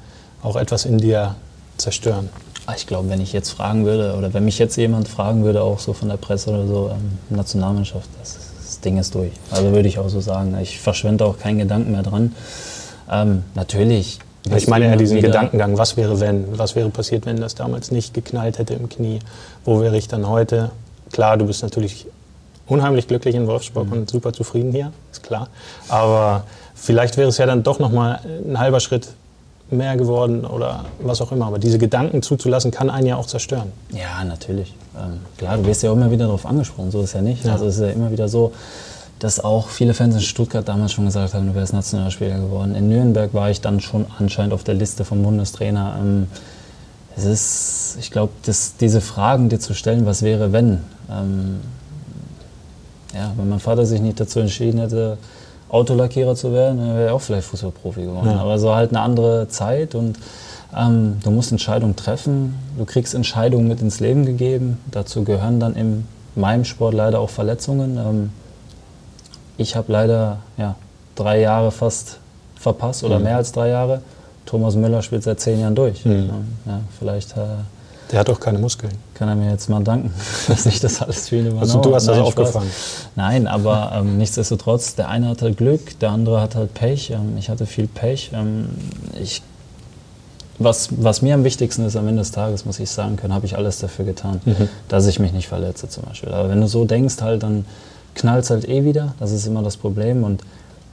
[0.44, 1.36] auch etwas in dir
[1.78, 2.30] zerstören?
[2.66, 5.62] Ah, ich glaube, wenn ich jetzt fragen würde, oder wenn mich jetzt jemand fragen würde,
[5.62, 8.38] auch so von der Presse oder so, ähm, Nationalmannschaft, das,
[8.78, 9.32] das, Ding ist durch.
[9.52, 10.56] Also würde ich auch so sagen.
[10.62, 12.36] Ich verschwende auch keinen Gedanken mehr dran.
[13.12, 14.20] Ähm, natürlich.
[14.56, 18.14] Ich meine ja diesen Gedankengang, was wäre wenn, was wäre passiert, wenn das damals nicht
[18.14, 19.20] geknallt hätte im Knie,
[19.66, 20.72] wo wäre ich dann heute?
[21.12, 22.08] Klar, du bist natürlich
[22.66, 23.94] unheimlich glücklich in Wolfsburg mhm.
[23.94, 25.50] und super zufrieden hier, ist klar.
[25.90, 26.44] Aber
[26.76, 29.10] vielleicht wäre es ja dann doch nochmal ein halber Schritt
[29.70, 31.48] mehr geworden oder was auch immer.
[31.48, 33.72] Aber diese Gedanken zuzulassen, kann einen ja auch zerstören.
[33.92, 34.74] Ja, natürlich.
[34.98, 37.46] Ähm, klar, du wirst ja auch immer wieder darauf angesprochen, so ist ja nicht.
[37.46, 37.54] Ja.
[37.54, 38.54] Also es ist ja immer wieder so,
[39.20, 42.76] dass auch viele Fans in Stuttgart damals schon gesagt haben, du wärst Nationalspieler geworden.
[42.76, 45.98] In Nürnberg war ich dann schon anscheinend auf der Liste vom Bundestrainer.
[46.00, 46.28] Ähm,
[47.16, 48.32] es ist, ich glaube,
[48.80, 51.62] diese Fragen dir zu stellen, was wäre, wenn, ähm,
[53.14, 55.18] ja, wenn mein Vater sich nicht dazu entschieden hätte,
[55.70, 58.28] Autolackierer zu werden, dann wäre ich auch vielleicht Fußballprofi geworden.
[58.28, 58.40] Ja.
[58.40, 60.18] Aber so halt eine andere Zeit und
[60.76, 62.56] ähm, du musst Entscheidungen treffen.
[62.78, 64.80] Du kriegst Entscheidungen mit ins Leben gegeben.
[64.92, 67.98] Dazu gehören dann in meinem Sport leider auch Verletzungen.
[67.98, 68.30] Ähm,
[69.58, 70.76] ich habe leider ja,
[71.16, 72.20] drei Jahre fast
[72.56, 73.26] verpasst oder mhm.
[73.26, 74.02] mehr als drei Jahre.
[74.46, 76.06] Thomas Müller spielt seit zehn Jahren durch.
[76.06, 76.30] Mhm.
[76.66, 77.42] Ja, vielleicht äh,
[78.12, 78.94] der hat doch keine Muskeln.
[79.14, 80.14] Kann er mir jetzt mal danken,
[80.48, 82.72] dass ich das alles für ihn übernommen Also du hast das aufgefangen?
[83.16, 87.12] Nein, aber ähm, nichtsdestotrotz, der eine hat halt Glück, der andere hat halt Pech.
[87.12, 88.32] Ähm, ich hatte viel Pech.
[88.34, 88.70] Ähm,
[89.22, 89.42] ich,
[90.58, 93.46] was, was mir am wichtigsten ist am Ende des Tages, muss ich sagen können, habe
[93.46, 94.70] ich alles dafür getan, mhm.
[94.88, 96.30] dass ich mich nicht verletze zum Beispiel.
[96.30, 97.66] Aber wenn du so denkst halt, dann
[98.16, 99.16] knallt es halt eh wieder.
[99.20, 100.24] Das ist immer das Problem.
[100.24, 100.44] Und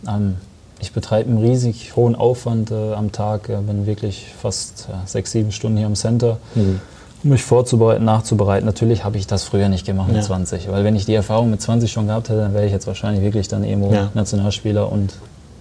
[0.08, 0.36] ähm,
[0.80, 5.30] ich betreibe einen riesig hohen Aufwand äh, am Tag, äh, bin wirklich fast ja, sechs,
[5.30, 6.38] sieben Stunden hier im Center.
[6.56, 6.80] Mhm
[7.24, 8.66] mich vorzubereiten, nachzubereiten.
[8.66, 10.22] Natürlich habe ich das früher nicht gemacht mit ja.
[10.22, 12.86] 20, weil wenn ich die Erfahrung mit 20 schon gehabt hätte, dann wäre ich jetzt
[12.86, 14.10] wahrscheinlich wirklich dann irgendwo ja.
[14.14, 15.14] Nationalspieler und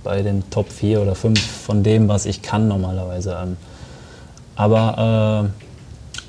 [0.03, 3.37] bei den Top 4 oder 5 von dem, was ich kann normalerweise.
[3.41, 3.57] Ähm.
[4.55, 5.49] Aber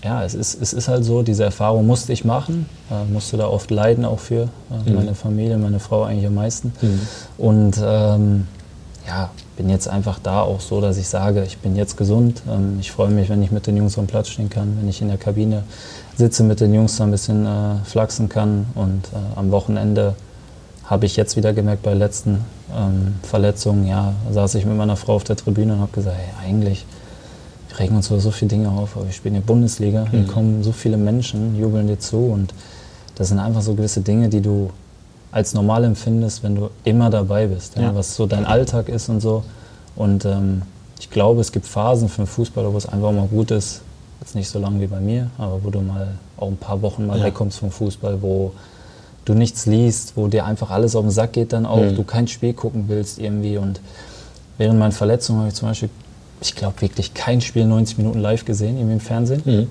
[0.03, 3.37] äh, ja, es ist, es ist halt so, diese Erfahrung musste ich machen, äh, musste
[3.37, 4.97] da oft leiden auch für äh, mhm.
[4.97, 6.73] meine Familie, meine Frau eigentlich am meisten.
[6.81, 7.01] Mhm.
[7.39, 8.47] Und ähm,
[9.07, 12.43] ja, bin jetzt einfach da auch so, dass ich sage, ich bin jetzt gesund.
[12.49, 15.01] Ähm, ich freue mich, wenn ich mit den Jungs am Platz stehen kann, wenn ich
[15.03, 15.65] in der Kabine
[16.17, 18.67] sitze, mit den Jungs da ein bisschen äh, flachsen kann.
[18.75, 20.15] Und äh, am Wochenende
[20.85, 22.45] habe ich jetzt wieder gemerkt, bei letzten
[22.77, 26.49] ähm, Verletzungen, ja, saß ich mit meiner Frau auf der Tribüne und habe gesagt, hey,
[26.49, 26.85] eigentlich
[27.79, 30.29] regen uns so viele Dinge auf, aber wir spielen in der Bundesliga, hier mhm.
[30.29, 32.55] kommen so viele Menschen, jubeln dir zu und
[33.17, 34.71] das sind einfach so gewisse Dinge, die du
[35.35, 37.95] als normal empfindest, wenn du immer dabei bist, ja, ja.
[37.97, 39.43] was so dein Alltag ist und so.
[39.97, 40.63] Und ähm,
[41.01, 43.83] ich glaube, es gibt Phasen für einen Fußballer, wo es einfach mal gut ist,
[44.21, 47.09] jetzt nicht so lange wie bei mir, aber wo du mal auch ein paar Wochen
[47.09, 47.25] mal ja.
[47.25, 48.53] wegkommst vom Fußball, wo
[49.25, 51.97] du nichts liest, wo dir einfach alles auf den Sack geht dann auch, mhm.
[51.97, 53.59] du kein Spiel gucken willst irgendwie.
[53.59, 53.81] Und
[54.57, 55.91] während meiner Verletzung habe ich zum Beispiel,
[56.43, 59.43] ich glaube wirklich kein Spiel 90 Minuten live gesehen, irgendwie im Fernsehen.
[59.45, 59.67] Mhm.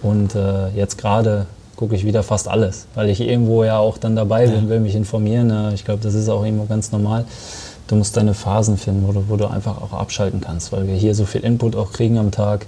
[0.00, 1.46] Und äh, jetzt gerade
[1.78, 4.68] gucke ich wieder fast alles, weil ich irgendwo ja auch dann dabei bin, ja.
[4.68, 5.72] will mich informieren.
[5.74, 7.24] Ich glaube, das ist auch irgendwo ganz normal.
[7.86, 10.94] Du musst deine Phasen finden, wo du, wo du einfach auch abschalten kannst, weil wir
[10.94, 12.66] hier so viel Input auch kriegen am Tag.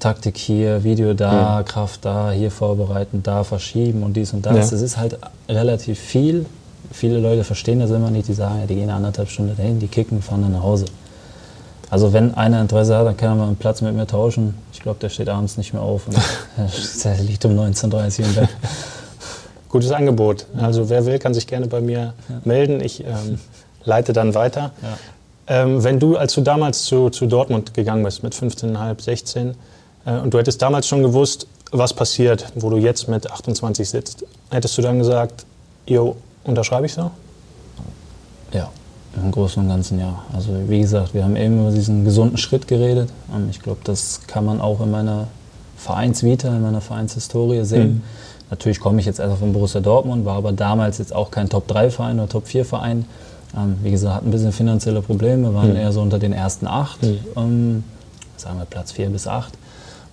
[0.00, 1.62] Taktik hier, Video da, ja.
[1.62, 4.54] Kraft da, hier vorbereiten, da verschieben und dies und das.
[4.54, 4.60] Ja.
[4.62, 5.16] Das ist halt
[5.48, 6.44] relativ viel.
[6.90, 9.86] Viele Leute verstehen das immer nicht, die sagen, ja, die gehen anderthalb Stunden dahin, die
[9.86, 10.86] kicken, fahren dann nach Hause.
[11.90, 14.54] Also wenn einer Interesse hat, dann kann er mal einen Platz mit mir tauschen.
[14.72, 16.16] Ich glaube, der steht abends nicht mehr auf und
[17.04, 18.48] der liegt um 19.30 Uhr im Bett.
[19.68, 20.46] Gutes Angebot.
[20.56, 22.40] Also wer will, kann sich gerne bei mir ja.
[22.44, 22.80] melden.
[22.80, 23.38] Ich ähm,
[23.84, 24.70] leite dann weiter.
[24.82, 25.62] Ja.
[25.62, 29.54] Ähm, wenn du, als du damals zu, zu Dortmund gegangen bist, mit 15,5, 16,
[30.06, 34.24] äh, und du hättest damals schon gewusst, was passiert, wo du jetzt mit 28 sitzt,
[34.50, 35.44] hättest du dann gesagt,
[35.86, 37.10] jo, unterschreibe ich so?
[38.52, 38.70] Ja.
[39.16, 40.20] Im Großen und Ganzen ja.
[40.32, 43.10] Also wie gesagt, wir haben eben über diesen gesunden Schritt geredet.
[43.34, 45.26] Ähm, ich glaube, das kann man auch in meiner
[45.76, 47.94] Vereinsvita, in meiner Vereinshistorie sehen.
[47.94, 48.02] Mhm.
[48.50, 52.18] Natürlich komme ich jetzt erst von Borussia Dortmund, war aber damals jetzt auch kein Top-3-Verein
[52.18, 53.04] oder Top-4-Verein.
[53.56, 55.76] Ähm, wie gesagt, hatten ein bisschen finanzielle Probleme, waren mhm.
[55.76, 57.18] eher so unter den ersten acht, mhm.
[57.36, 57.84] ähm,
[58.36, 59.54] sagen wir Platz vier bis acht.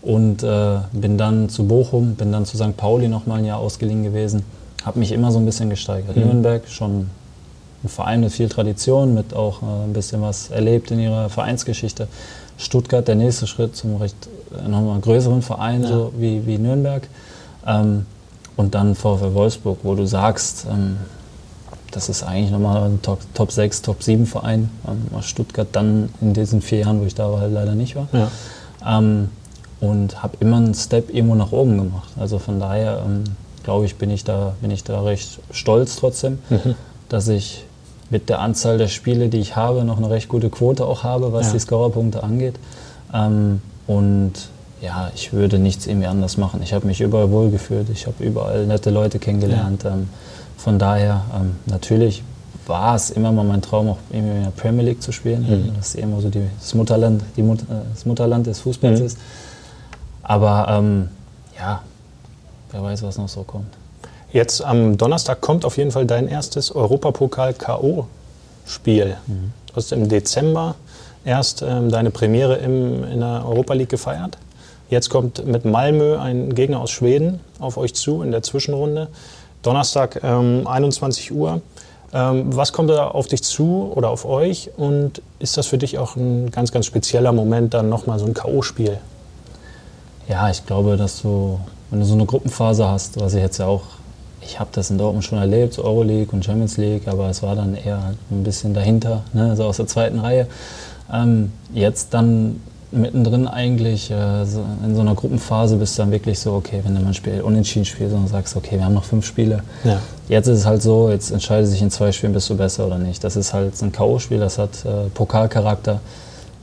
[0.02, 2.78] Und äh, bin dann zu Bochum, bin dann zu St.
[2.78, 4.44] Pauli noch mal ein Jahr ausgeliehen gewesen.
[4.86, 6.16] Habe mich immer so ein bisschen gesteigert.
[6.16, 6.24] Mhm.
[6.24, 7.10] Nürnberg schon
[7.84, 12.08] ein Verein mit viel Tradition, mit auch äh, ein bisschen was erlebt in ihrer Vereinsgeschichte.
[12.58, 14.16] Stuttgart der nächste Schritt zum recht
[14.58, 15.90] äh, nochmal größeren Verein, ja.
[15.90, 17.08] so wie, wie Nürnberg.
[17.66, 18.06] Ähm,
[18.56, 20.98] und dann VfL Wolfsburg, wo du sagst, ähm,
[21.92, 24.70] das ist eigentlich nochmal ein Top, Top 6, Top 7 Verein.
[24.88, 28.08] Ähm, Stuttgart dann in diesen vier Jahren, wo ich da war, halt leider nicht war.
[28.12, 28.32] Ja.
[28.86, 29.30] Ähm,
[29.80, 32.10] und habe immer einen Step irgendwo nach oben gemacht.
[32.20, 33.24] Also von daher ähm,
[33.64, 36.74] glaube ich, bin ich, da, bin ich da recht stolz trotzdem, mhm.
[37.10, 37.67] dass ich
[38.10, 41.34] mit der Anzahl der Spiele, die ich habe, noch eine recht gute Quote auch habe,
[41.34, 41.54] was ja.
[41.54, 42.56] die Scorerpunkte angeht.
[43.14, 44.34] Ähm, und
[44.82, 46.62] ja, ich würde nichts irgendwie anders machen.
[46.64, 49.84] Ich habe mich überall wohlgefühlt, ich habe überall nette Leute kennengelernt.
[49.84, 49.92] Ja.
[49.92, 50.10] Ähm,
[50.58, 52.24] von daher, ähm, natürlich
[52.66, 55.76] war es immer mal mein Traum, auch irgendwie in der Premier League zu spielen, mhm.
[55.76, 59.06] dass immer so die, das, Mutterland, die Mut, äh, das Mutterland des Fußballs mhm.
[59.06, 59.18] ist.
[60.22, 61.10] Aber ähm,
[61.58, 61.82] ja,
[62.72, 63.74] wer weiß, was noch so kommt.
[64.34, 69.16] Jetzt am Donnerstag kommt auf jeden Fall dein erstes Europapokal-K.O.-Spiel.
[69.26, 69.54] Mhm.
[69.68, 70.76] Du hast im Dezember
[71.24, 74.38] erst ähm, deine Premiere im, in der Europa League gefeiert.
[74.90, 79.08] Jetzt kommt mit Malmö ein Gegner aus Schweden auf euch zu in der Zwischenrunde.
[79.62, 81.62] Donnerstag ähm, 21 Uhr.
[82.14, 84.72] Ähm, was kommt da auf dich zu oder auf euch?
[84.78, 88.34] Und ist das für dich auch ein ganz, ganz spezieller Moment, dann nochmal so ein
[88.34, 88.98] K.O.-Spiel?
[90.30, 91.60] Ja, ich glaube, dass du,
[91.90, 93.84] wenn du so eine Gruppenphase hast, was ich jetzt ja auch
[94.48, 97.56] ich habe das in Dortmund schon erlebt, so Euroleague und Champions League, aber es war
[97.56, 100.48] dann eher ein bisschen dahinter, ne, so aus der zweiten Reihe.
[101.14, 106.40] Ähm, jetzt dann mittendrin eigentlich äh, so in so einer Gruppenphase bist du dann wirklich
[106.40, 109.04] so, okay, wenn du mal ein Spiel unentschieden spielst und sagst, okay, wir haben noch
[109.04, 109.64] fünf Spiele.
[109.84, 110.00] Ja.
[110.30, 112.98] Jetzt ist es halt so, jetzt entscheidet sich in zwei Spielen, bist du besser oder
[112.98, 113.24] nicht.
[113.26, 116.00] Das ist halt ein K.O.-Spiel, das hat äh, Pokalcharakter.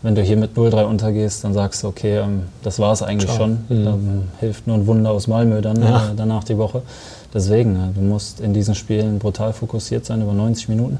[0.03, 3.31] Wenn du hier mit 0-3 untergehst, dann sagst du, okay, ähm, das war es eigentlich
[3.31, 3.45] Ciao.
[3.45, 3.65] schon.
[3.69, 3.87] Mhm.
[3.87, 5.97] Ähm, hilft nur ein Wunder aus Malmö dann ja.
[5.97, 6.83] äh, danach die Woche.
[7.35, 10.99] Deswegen, du musst in diesen Spielen brutal fokussiert sein über 90 Minuten.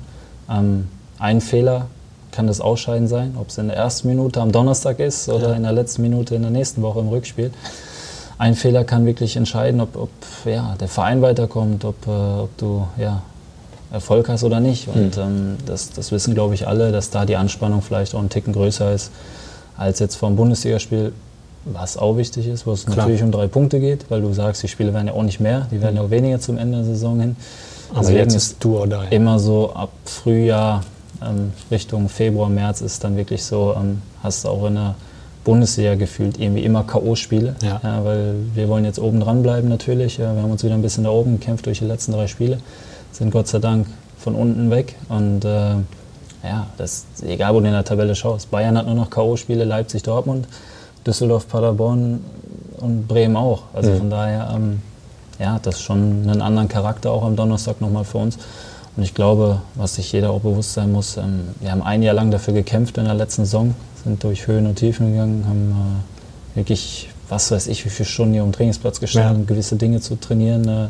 [0.51, 1.87] Ähm, ein Fehler
[2.33, 5.55] kann das Ausscheiden sein, ob es in der ersten Minute am Donnerstag ist oder ja.
[5.55, 7.53] in der letzten Minute in der nächsten Woche im Rückspiel.
[8.37, 10.11] Ein Fehler kann wirklich entscheiden, ob, ob
[10.45, 13.23] ja, der Verein weiterkommt, ob, äh, ob du ja,
[13.93, 14.89] Erfolg hast oder nicht.
[14.89, 15.23] Und mhm.
[15.23, 18.53] ähm, das, das wissen, glaube ich, alle, dass da die Anspannung vielleicht auch einen Ticken
[18.53, 19.13] größer ist
[19.77, 21.13] als jetzt vor dem Bundesligaspiel
[21.65, 22.97] was auch wichtig ist, wo es Klar.
[22.97, 25.67] natürlich um drei Punkte geht, weil du sagst, die Spiele werden ja auch nicht mehr,
[25.71, 27.37] die werden ja auch weniger zum Ende der Saison hin.
[27.95, 30.83] Also jetzt ist du oder immer so ab Frühjahr
[31.23, 34.95] ähm, Richtung Februar, März ist dann wirklich so, ähm, hast du auch in der
[35.45, 37.81] Bundesliga gefühlt irgendwie immer K.O.-Spiele, ja.
[37.83, 38.05] ja.
[38.05, 40.17] weil wir wollen jetzt oben dran bleiben natürlich.
[40.17, 42.59] Ja, wir haben uns wieder ein bisschen da oben gekämpft durch die letzten drei Spiele,
[43.13, 43.87] sind Gott sei Dank
[44.19, 45.75] von unten weg und äh,
[46.43, 48.51] ja, das egal, wo du in der Tabelle schaust.
[48.51, 50.49] Bayern hat nur noch K.O.-Spiele, Leipzig, Dortmund,
[51.07, 52.21] Düsseldorf, Paderborn
[52.79, 53.65] und Bremen auch.
[53.73, 53.99] Also mhm.
[53.99, 54.83] von daher, ähm,
[55.39, 58.39] ja, das ist schon einen anderen Charakter auch am Donnerstag nochmal für uns.
[58.97, 62.15] Und ich glaube, was sich jeder auch bewusst sein muss, ähm, wir haben ein Jahr
[62.15, 63.75] lang dafür gekämpft in der letzten Saison,
[64.05, 66.03] sind durch Höhen und Tiefen gegangen, haben
[66.55, 69.49] äh, wirklich, was weiß ich, wie viele Stunden hier am Trainingsplatz gestanden, ja.
[69.49, 70.69] gewisse Dinge zu trainieren.
[70.69, 70.89] Äh,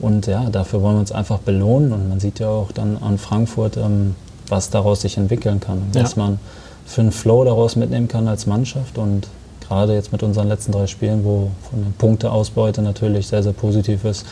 [0.00, 1.92] und ja, dafür wollen wir uns einfach belohnen.
[1.92, 4.14] Und man sieht ja auch dann an Frankfurt, ähm,
[4.48, 5.90] was daraus sich entwickeln kann.
[5.94, 6.02] Ja.
[6.02, 6.38] Was man
[6.86, 8.98] für einen Flow daraus mitnehmen kann als Mannschaft.
[8.98, 9.28] Und
[9.66, 14.04] gerade jetzt mit unseren letzten drei Spielen, wo von der Punkteausbeute natürlich sehr, sehr positiv
[14.04, 14.26] ist,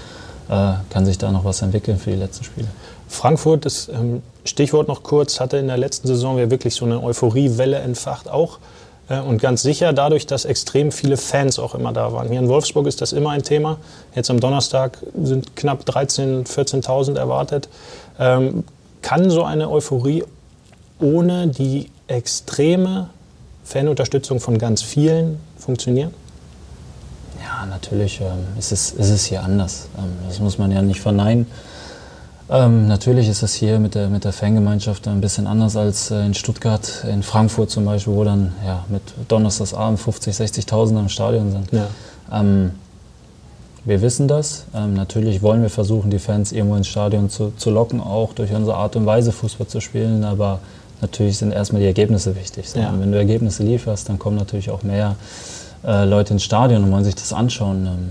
[0.48, 2.68] äh, kann sich da noch was entwickeln für die letzten Spiele.
[3.08, 7.02] Frankfurt, das ähm, Stichwort noch kurz, hatte in der letzten Saison ja wirklich so eine
[7.02, 8.58] Euphoriewelle entfacht auch.
[9.08, 12.28] Äh, und ganz sicher dadurch, dass extrem viele Fans auch immer da waren.
[12.28, 13.78] Hier in Wolfsburg ist das immer ein Thema.
[14.14, 17.68] Jetzt am Donnerstag sind knapp 13.000, 14.000 erwartet.
[18.18, 18.64] Ähm,
[19.02, 20.24] kann so eine Euphorie
[21.00, 23.10] ohne die extreme
[23.64, 26.12] Fanunterstützung von ganz vielen funktionieren?
[27.42, 29.88] Ja, natürlich ähm, ist, es, ist es hier anders.
[29.96, 31.46] Ähm, das muss man ja nicht verneinen.
[32.50, 36.26] Ähm, natürlich ist es hier mit der, mit der Fangemeinschaft ein bisschen anders als äh,
[36.26, 41.52] in Stuttgart, in Frankfurt zum Beispiel, wo dann ja, mit Donnerstagsabend 50, 60.000 am Stadion
[41.52, 41.72] sind.
[41.72, 41.86] Ja.
[42.32, 42.72] Ähm,
[43.84, 44.64] wir wissen das.
[44.74, 48.52] Ähm, natürlich wollen wir versuchen, die Fans irgendwo ins Stadion zu, zu locken, auch durch
[48.52, 50.24] unsere Art und Weise Fußball zu spielen.
[50.24, 50.58] Aber
[51.00, 52.68] natürlich sind erstmal die Ergebnisse wichtig.
[52.70, 52.78] So.
[52.78, 52.92] Ja.
[52.98, 55.16] Wenn du Ergebnisse lieferst, dann kommen natürlich auch mehr
[55.84, 57.86] äh, Leute ins Stadion und wollen sich das anschauen.
[57.86, 58.10] Ähm,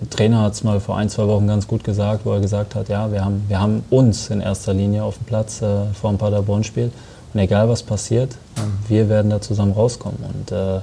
[0.00, 2.74] der Trainer hat es mal vor ein, zwei Wochen ganz gut gesagt, wo er gesagt
[2.74, 6.10] hat, ja, wir haben, wir haben uns in erster Linie auf dem Platz äh, vor
[6.10, 6.90] dem Paderborn-Spiel.
[7.32, 10.18] Und egal was passiert, äh, wir werden da zusammen rauskommen.
[10.22, 10.80] Und äh,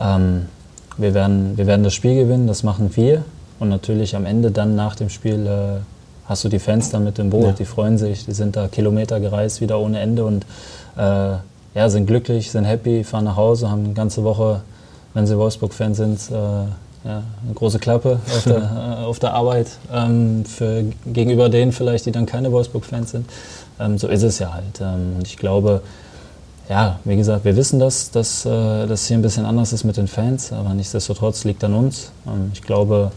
[0.00, 0.46] ähm,
[0.96, 3.24] wir, werden, wir werden das Spiel gewinnen, das machen wir.
[3.58, 5.80] Und natürlich am Ende dann nach dem Spiel äh,
[6.26, 7.52] hast du die Fans dann mit dem Boot, ja.
[7.52, 10.44] die freuen sich, die sind da Kilometer gereist, wieder ohne Ende und
[10.96, 11.36] äh,
[11.74, 14.60] ja, sind glücklich, sind happy, fahren nach Hause, haben eine ganze Woche,
[15.12, 18.56] wenn sie Wolfsburg-Fans sind, äh, ja, eine große Klappe auf der,
[19.02, 23.28] äh, auf der Arbeit ähm, für, gegenüber denen vielleicht, die dann keine Wolfsburg-Fans sind.
[23.78, 24.80] Ähm, so ist es ja halt.
[24.80, 25.82] Ähm, und ich glaube,
[26.68, 29.96] ja, wie gesagt, wir wissen, dass, dass äh, das hier ein bisschen anders ist mit
[29.96, 32.10] den Fans, aber nichtsdestotrotz liegt an uns.
[32.26, 33.12] Ähm, ich glaube,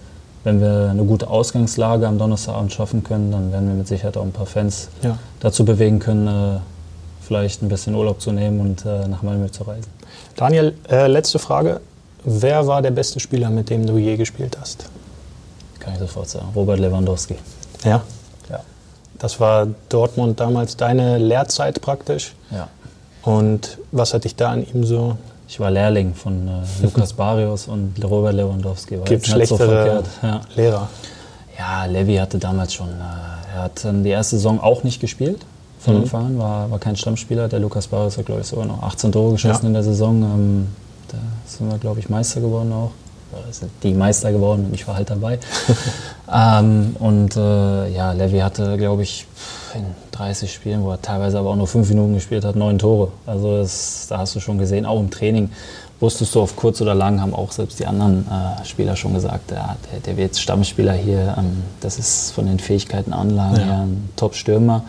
[0.47, 4.23] wenn wir eine gute Ausgangslage am Donnerstagabend schaffen können, dann werden wir mit Sicherheit auch
[4.23, 5.19] ein paar Fans ja.
[5.41, 6.59] dazu bewegen können, äh,
[7.19, 9.91] vielleicht ein bisschen Urlaub zu nehmen und äh, nach Malmö zu reisen.
[10.37, 11.81] Daniel, äh, letzte Frage.
[12.23, 14.89] Wer war der beste Spieler, mit dem du je gespielt hast?
[15.79, 16.47] Kann ich sofort sagen.
[16.55, 17.35] Robert Lewandowski.
[17.83, 18.01] Ja?
[18.49, 18.61] Ja.
[19.19, 22.35] Das war Dortmund damals deine Lehrzeit praktisch?
[22.51, 22.69] Ja.
[23.21, 25.17] Und was hat dich da an ihm so
[25.47, 26.51] ich war Lehrling von äh,
[26.83, 28.99] Lukas Barrios und Robert Lewandowski.
[28.99, 30.41] War Gibt schlechtere so ja.
[30.55, 30.89] Lehrer.
[31.57, 35.45] Ja, Levi hatte damals schon, äh, er hat ähm, die erste Saison auch nicht gespielt
[35.79, 36.01] von mhm.
[36.01, 37.47] Anfang an, war, war kein Stammspieler.
[37.47, 39.67] Der Lukas Barrios hat, glaube ich, sogar noch 18 Tore geschossen ja.
[39.67, 40.21] in der Saison.
[40.21, 40.67] Ähm,
[41.07, 42.91] da sind wir, glaube ich, Meister geworden auch.
[43.51, 45.39] Sind die Meister geworden und ich war halt dabei.
[46.33, 49.25] ähm, und äh, ja, Levi hatte, glaube ich,
[49.73, 53.11] in 30 Spielen, wo er teilweise aber auch nur fünf Minuten gespielt hat, neun Tore.
[53.25, 55.49] Also das, da hast du schon gesehen, auch im Training
[55.99, 59.51] wusstest du auf kurz oder lang, haben auch selbst die anderen äh, Spieler schon gesagt,
[59.51, 61.35] ja, der, der, wird jetzt Stammspieler hier.
[61.37, 63.65] Ähm, das ist von den Fähigkeiten, Anlagen ja.
[63.65, 64.83] her ein Top-Stürmer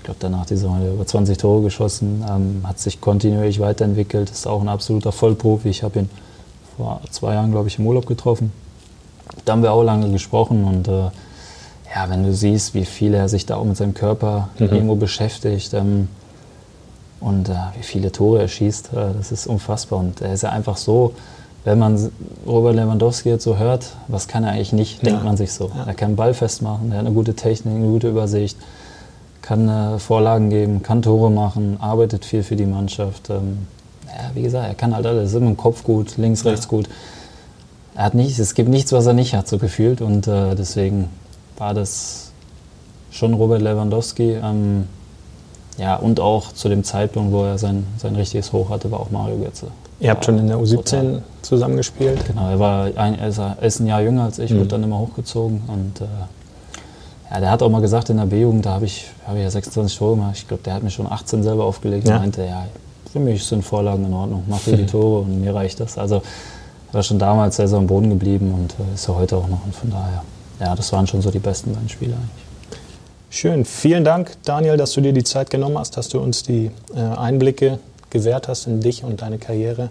[0.00, 3.60] ich glaube, danach die Saison hat er über 20 Tore geschossen, ähm, hat sich kontinuierlich
[3.60, 5.68] weiterentwickelt, ist auch ein absoluter Vollprofi.
[5.68, 6.10] Ich habe ihn
[6.80, 8.52] vor zwei Jahren, glaube ich, im Urlaub getroffen.
[9.44, 11.10] Da haben wir auch lange gesprochen und äh,
[11.94, 14.66] ja, wenn du siehst, wie viel er sich da auch mit seinem Körper mhm.
[14.66, 16.08] irgendwo beschäftigt ähm,
[17.20, 19.98] und äh, wie viele Tore er schießt, äh, das ist unfassbar.
[19.98, 21.14] Und er ist ja einfach so,
[21.64, 22.10] wenn man
[22.46, 25.10] Robert Lewandowski jetzt so hört, was kann er eigentlich nicht, ja.
[25.10, 25.70] denkt man sich so.
[25.76, 25.84] Ja.
[25.86, 28.56] Er kann Ball festmachen, er hat eine gute Technik, eine gute Übersicht
[29.42, 33.30] kann äh, Vorlagen geben, kann Tore machen, arbeitet viel für die Mannschaft.
[33.30, 33.66] Ähm,
[34.16, 36.70] ja, wie gesagt, er kann halt alles, ist immer im Kopf gut, links, rechts ja.
[36.70, 36.88] gut.
[37.94, 40.00] Er hat nichts, es gibt nichts, was er nicht hat, so gefühlt.
[40.00, 41.08] Und äh, deswegen
[41.58, 42.30] war das
[43.10, 44.38] schon Robert Lewandowski.
[44.42, 44.86] Ähm,
[45.78, 49.10] ja, und auch zu dem Zeitpunkt, wo er sein, sein richtiges Hoch hatte, war auch
[49.10, 49.68] Mario Götze.
[49.98, 51.22] Ihr habt schon in der U17 total.
[51.42, 52.26] zusammengespielt?
[52.26, 53.28] Genau, er, war ein, er
[53.62, 54.58] ist ein Jahr jünger als ich, mhm.
[54.58, 56.04] wurde dann immer hochgezogen und äh,
[57.30, 59.50] ja, der hat auch mal gesagt in der B-Jugend, da habe ich, hab ich ja
[59.50, 60.34] 26 Tore gemacht.
[60.36, 62.16] Ich glaube, der hat mir schon 18 selber aufgelegt ja.
[62.16, 62.64] und meinte, ja,
[63.12, 65.98] für mich sind Vorlagen in Ordnung, mach dir die Tore und mir reicht das.
[65.98, 66.22] Also
[66.92, 69.64] war schon damals sehr, sehr am Boden geblieben und äh, ist ja heute auch noch.
[69.64, 70.24] Und von daher,
[70.60, 72.44] ja, das waren schon so die besten beiden Spiele eigentlich.
[73.32, 73.64] Schön.
[73.64, 77.00] Vielen Dank, Daniel, dass du dir die Zeit genommen hast, dass du uns die äh,
[77.00, 77.78] Einblicke
[78.10, 79.90] gewährt hast in dich und deine Karriere.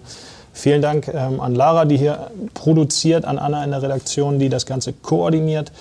[0.52, 4.66] Vielen Dank ähm, an Lara, die hier produziert, an Anna in der Redaktion, die das
[4.66, 5.72] Ganze koordiniert.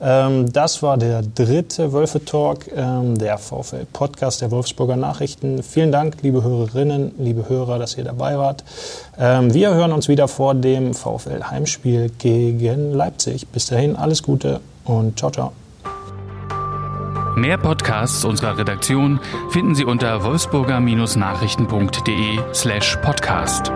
[0.00, 5.62] Ähm, das war der dritte Wölfe Talk, ähm, der VfL Podcast der Wolfsburger Nachrichten.
[5.62, 8.64] Vielen Dank, liebe Hörerinnen, liebe Hörer, dass ihr dabei wart.
[9.18, 13.48] Ähm, wir hören uns wieder vor dem VfL Heimspiel gegen Leipzig.
[13.48, 15.52] Bis dahin alles Gute und ciao, ciao.
[17.36, 19.20] Mehr Podcasts unserer Redaktion
[19.50, 23.70] finden Sie unter wolfsburger-nachrichten.de slash podcast.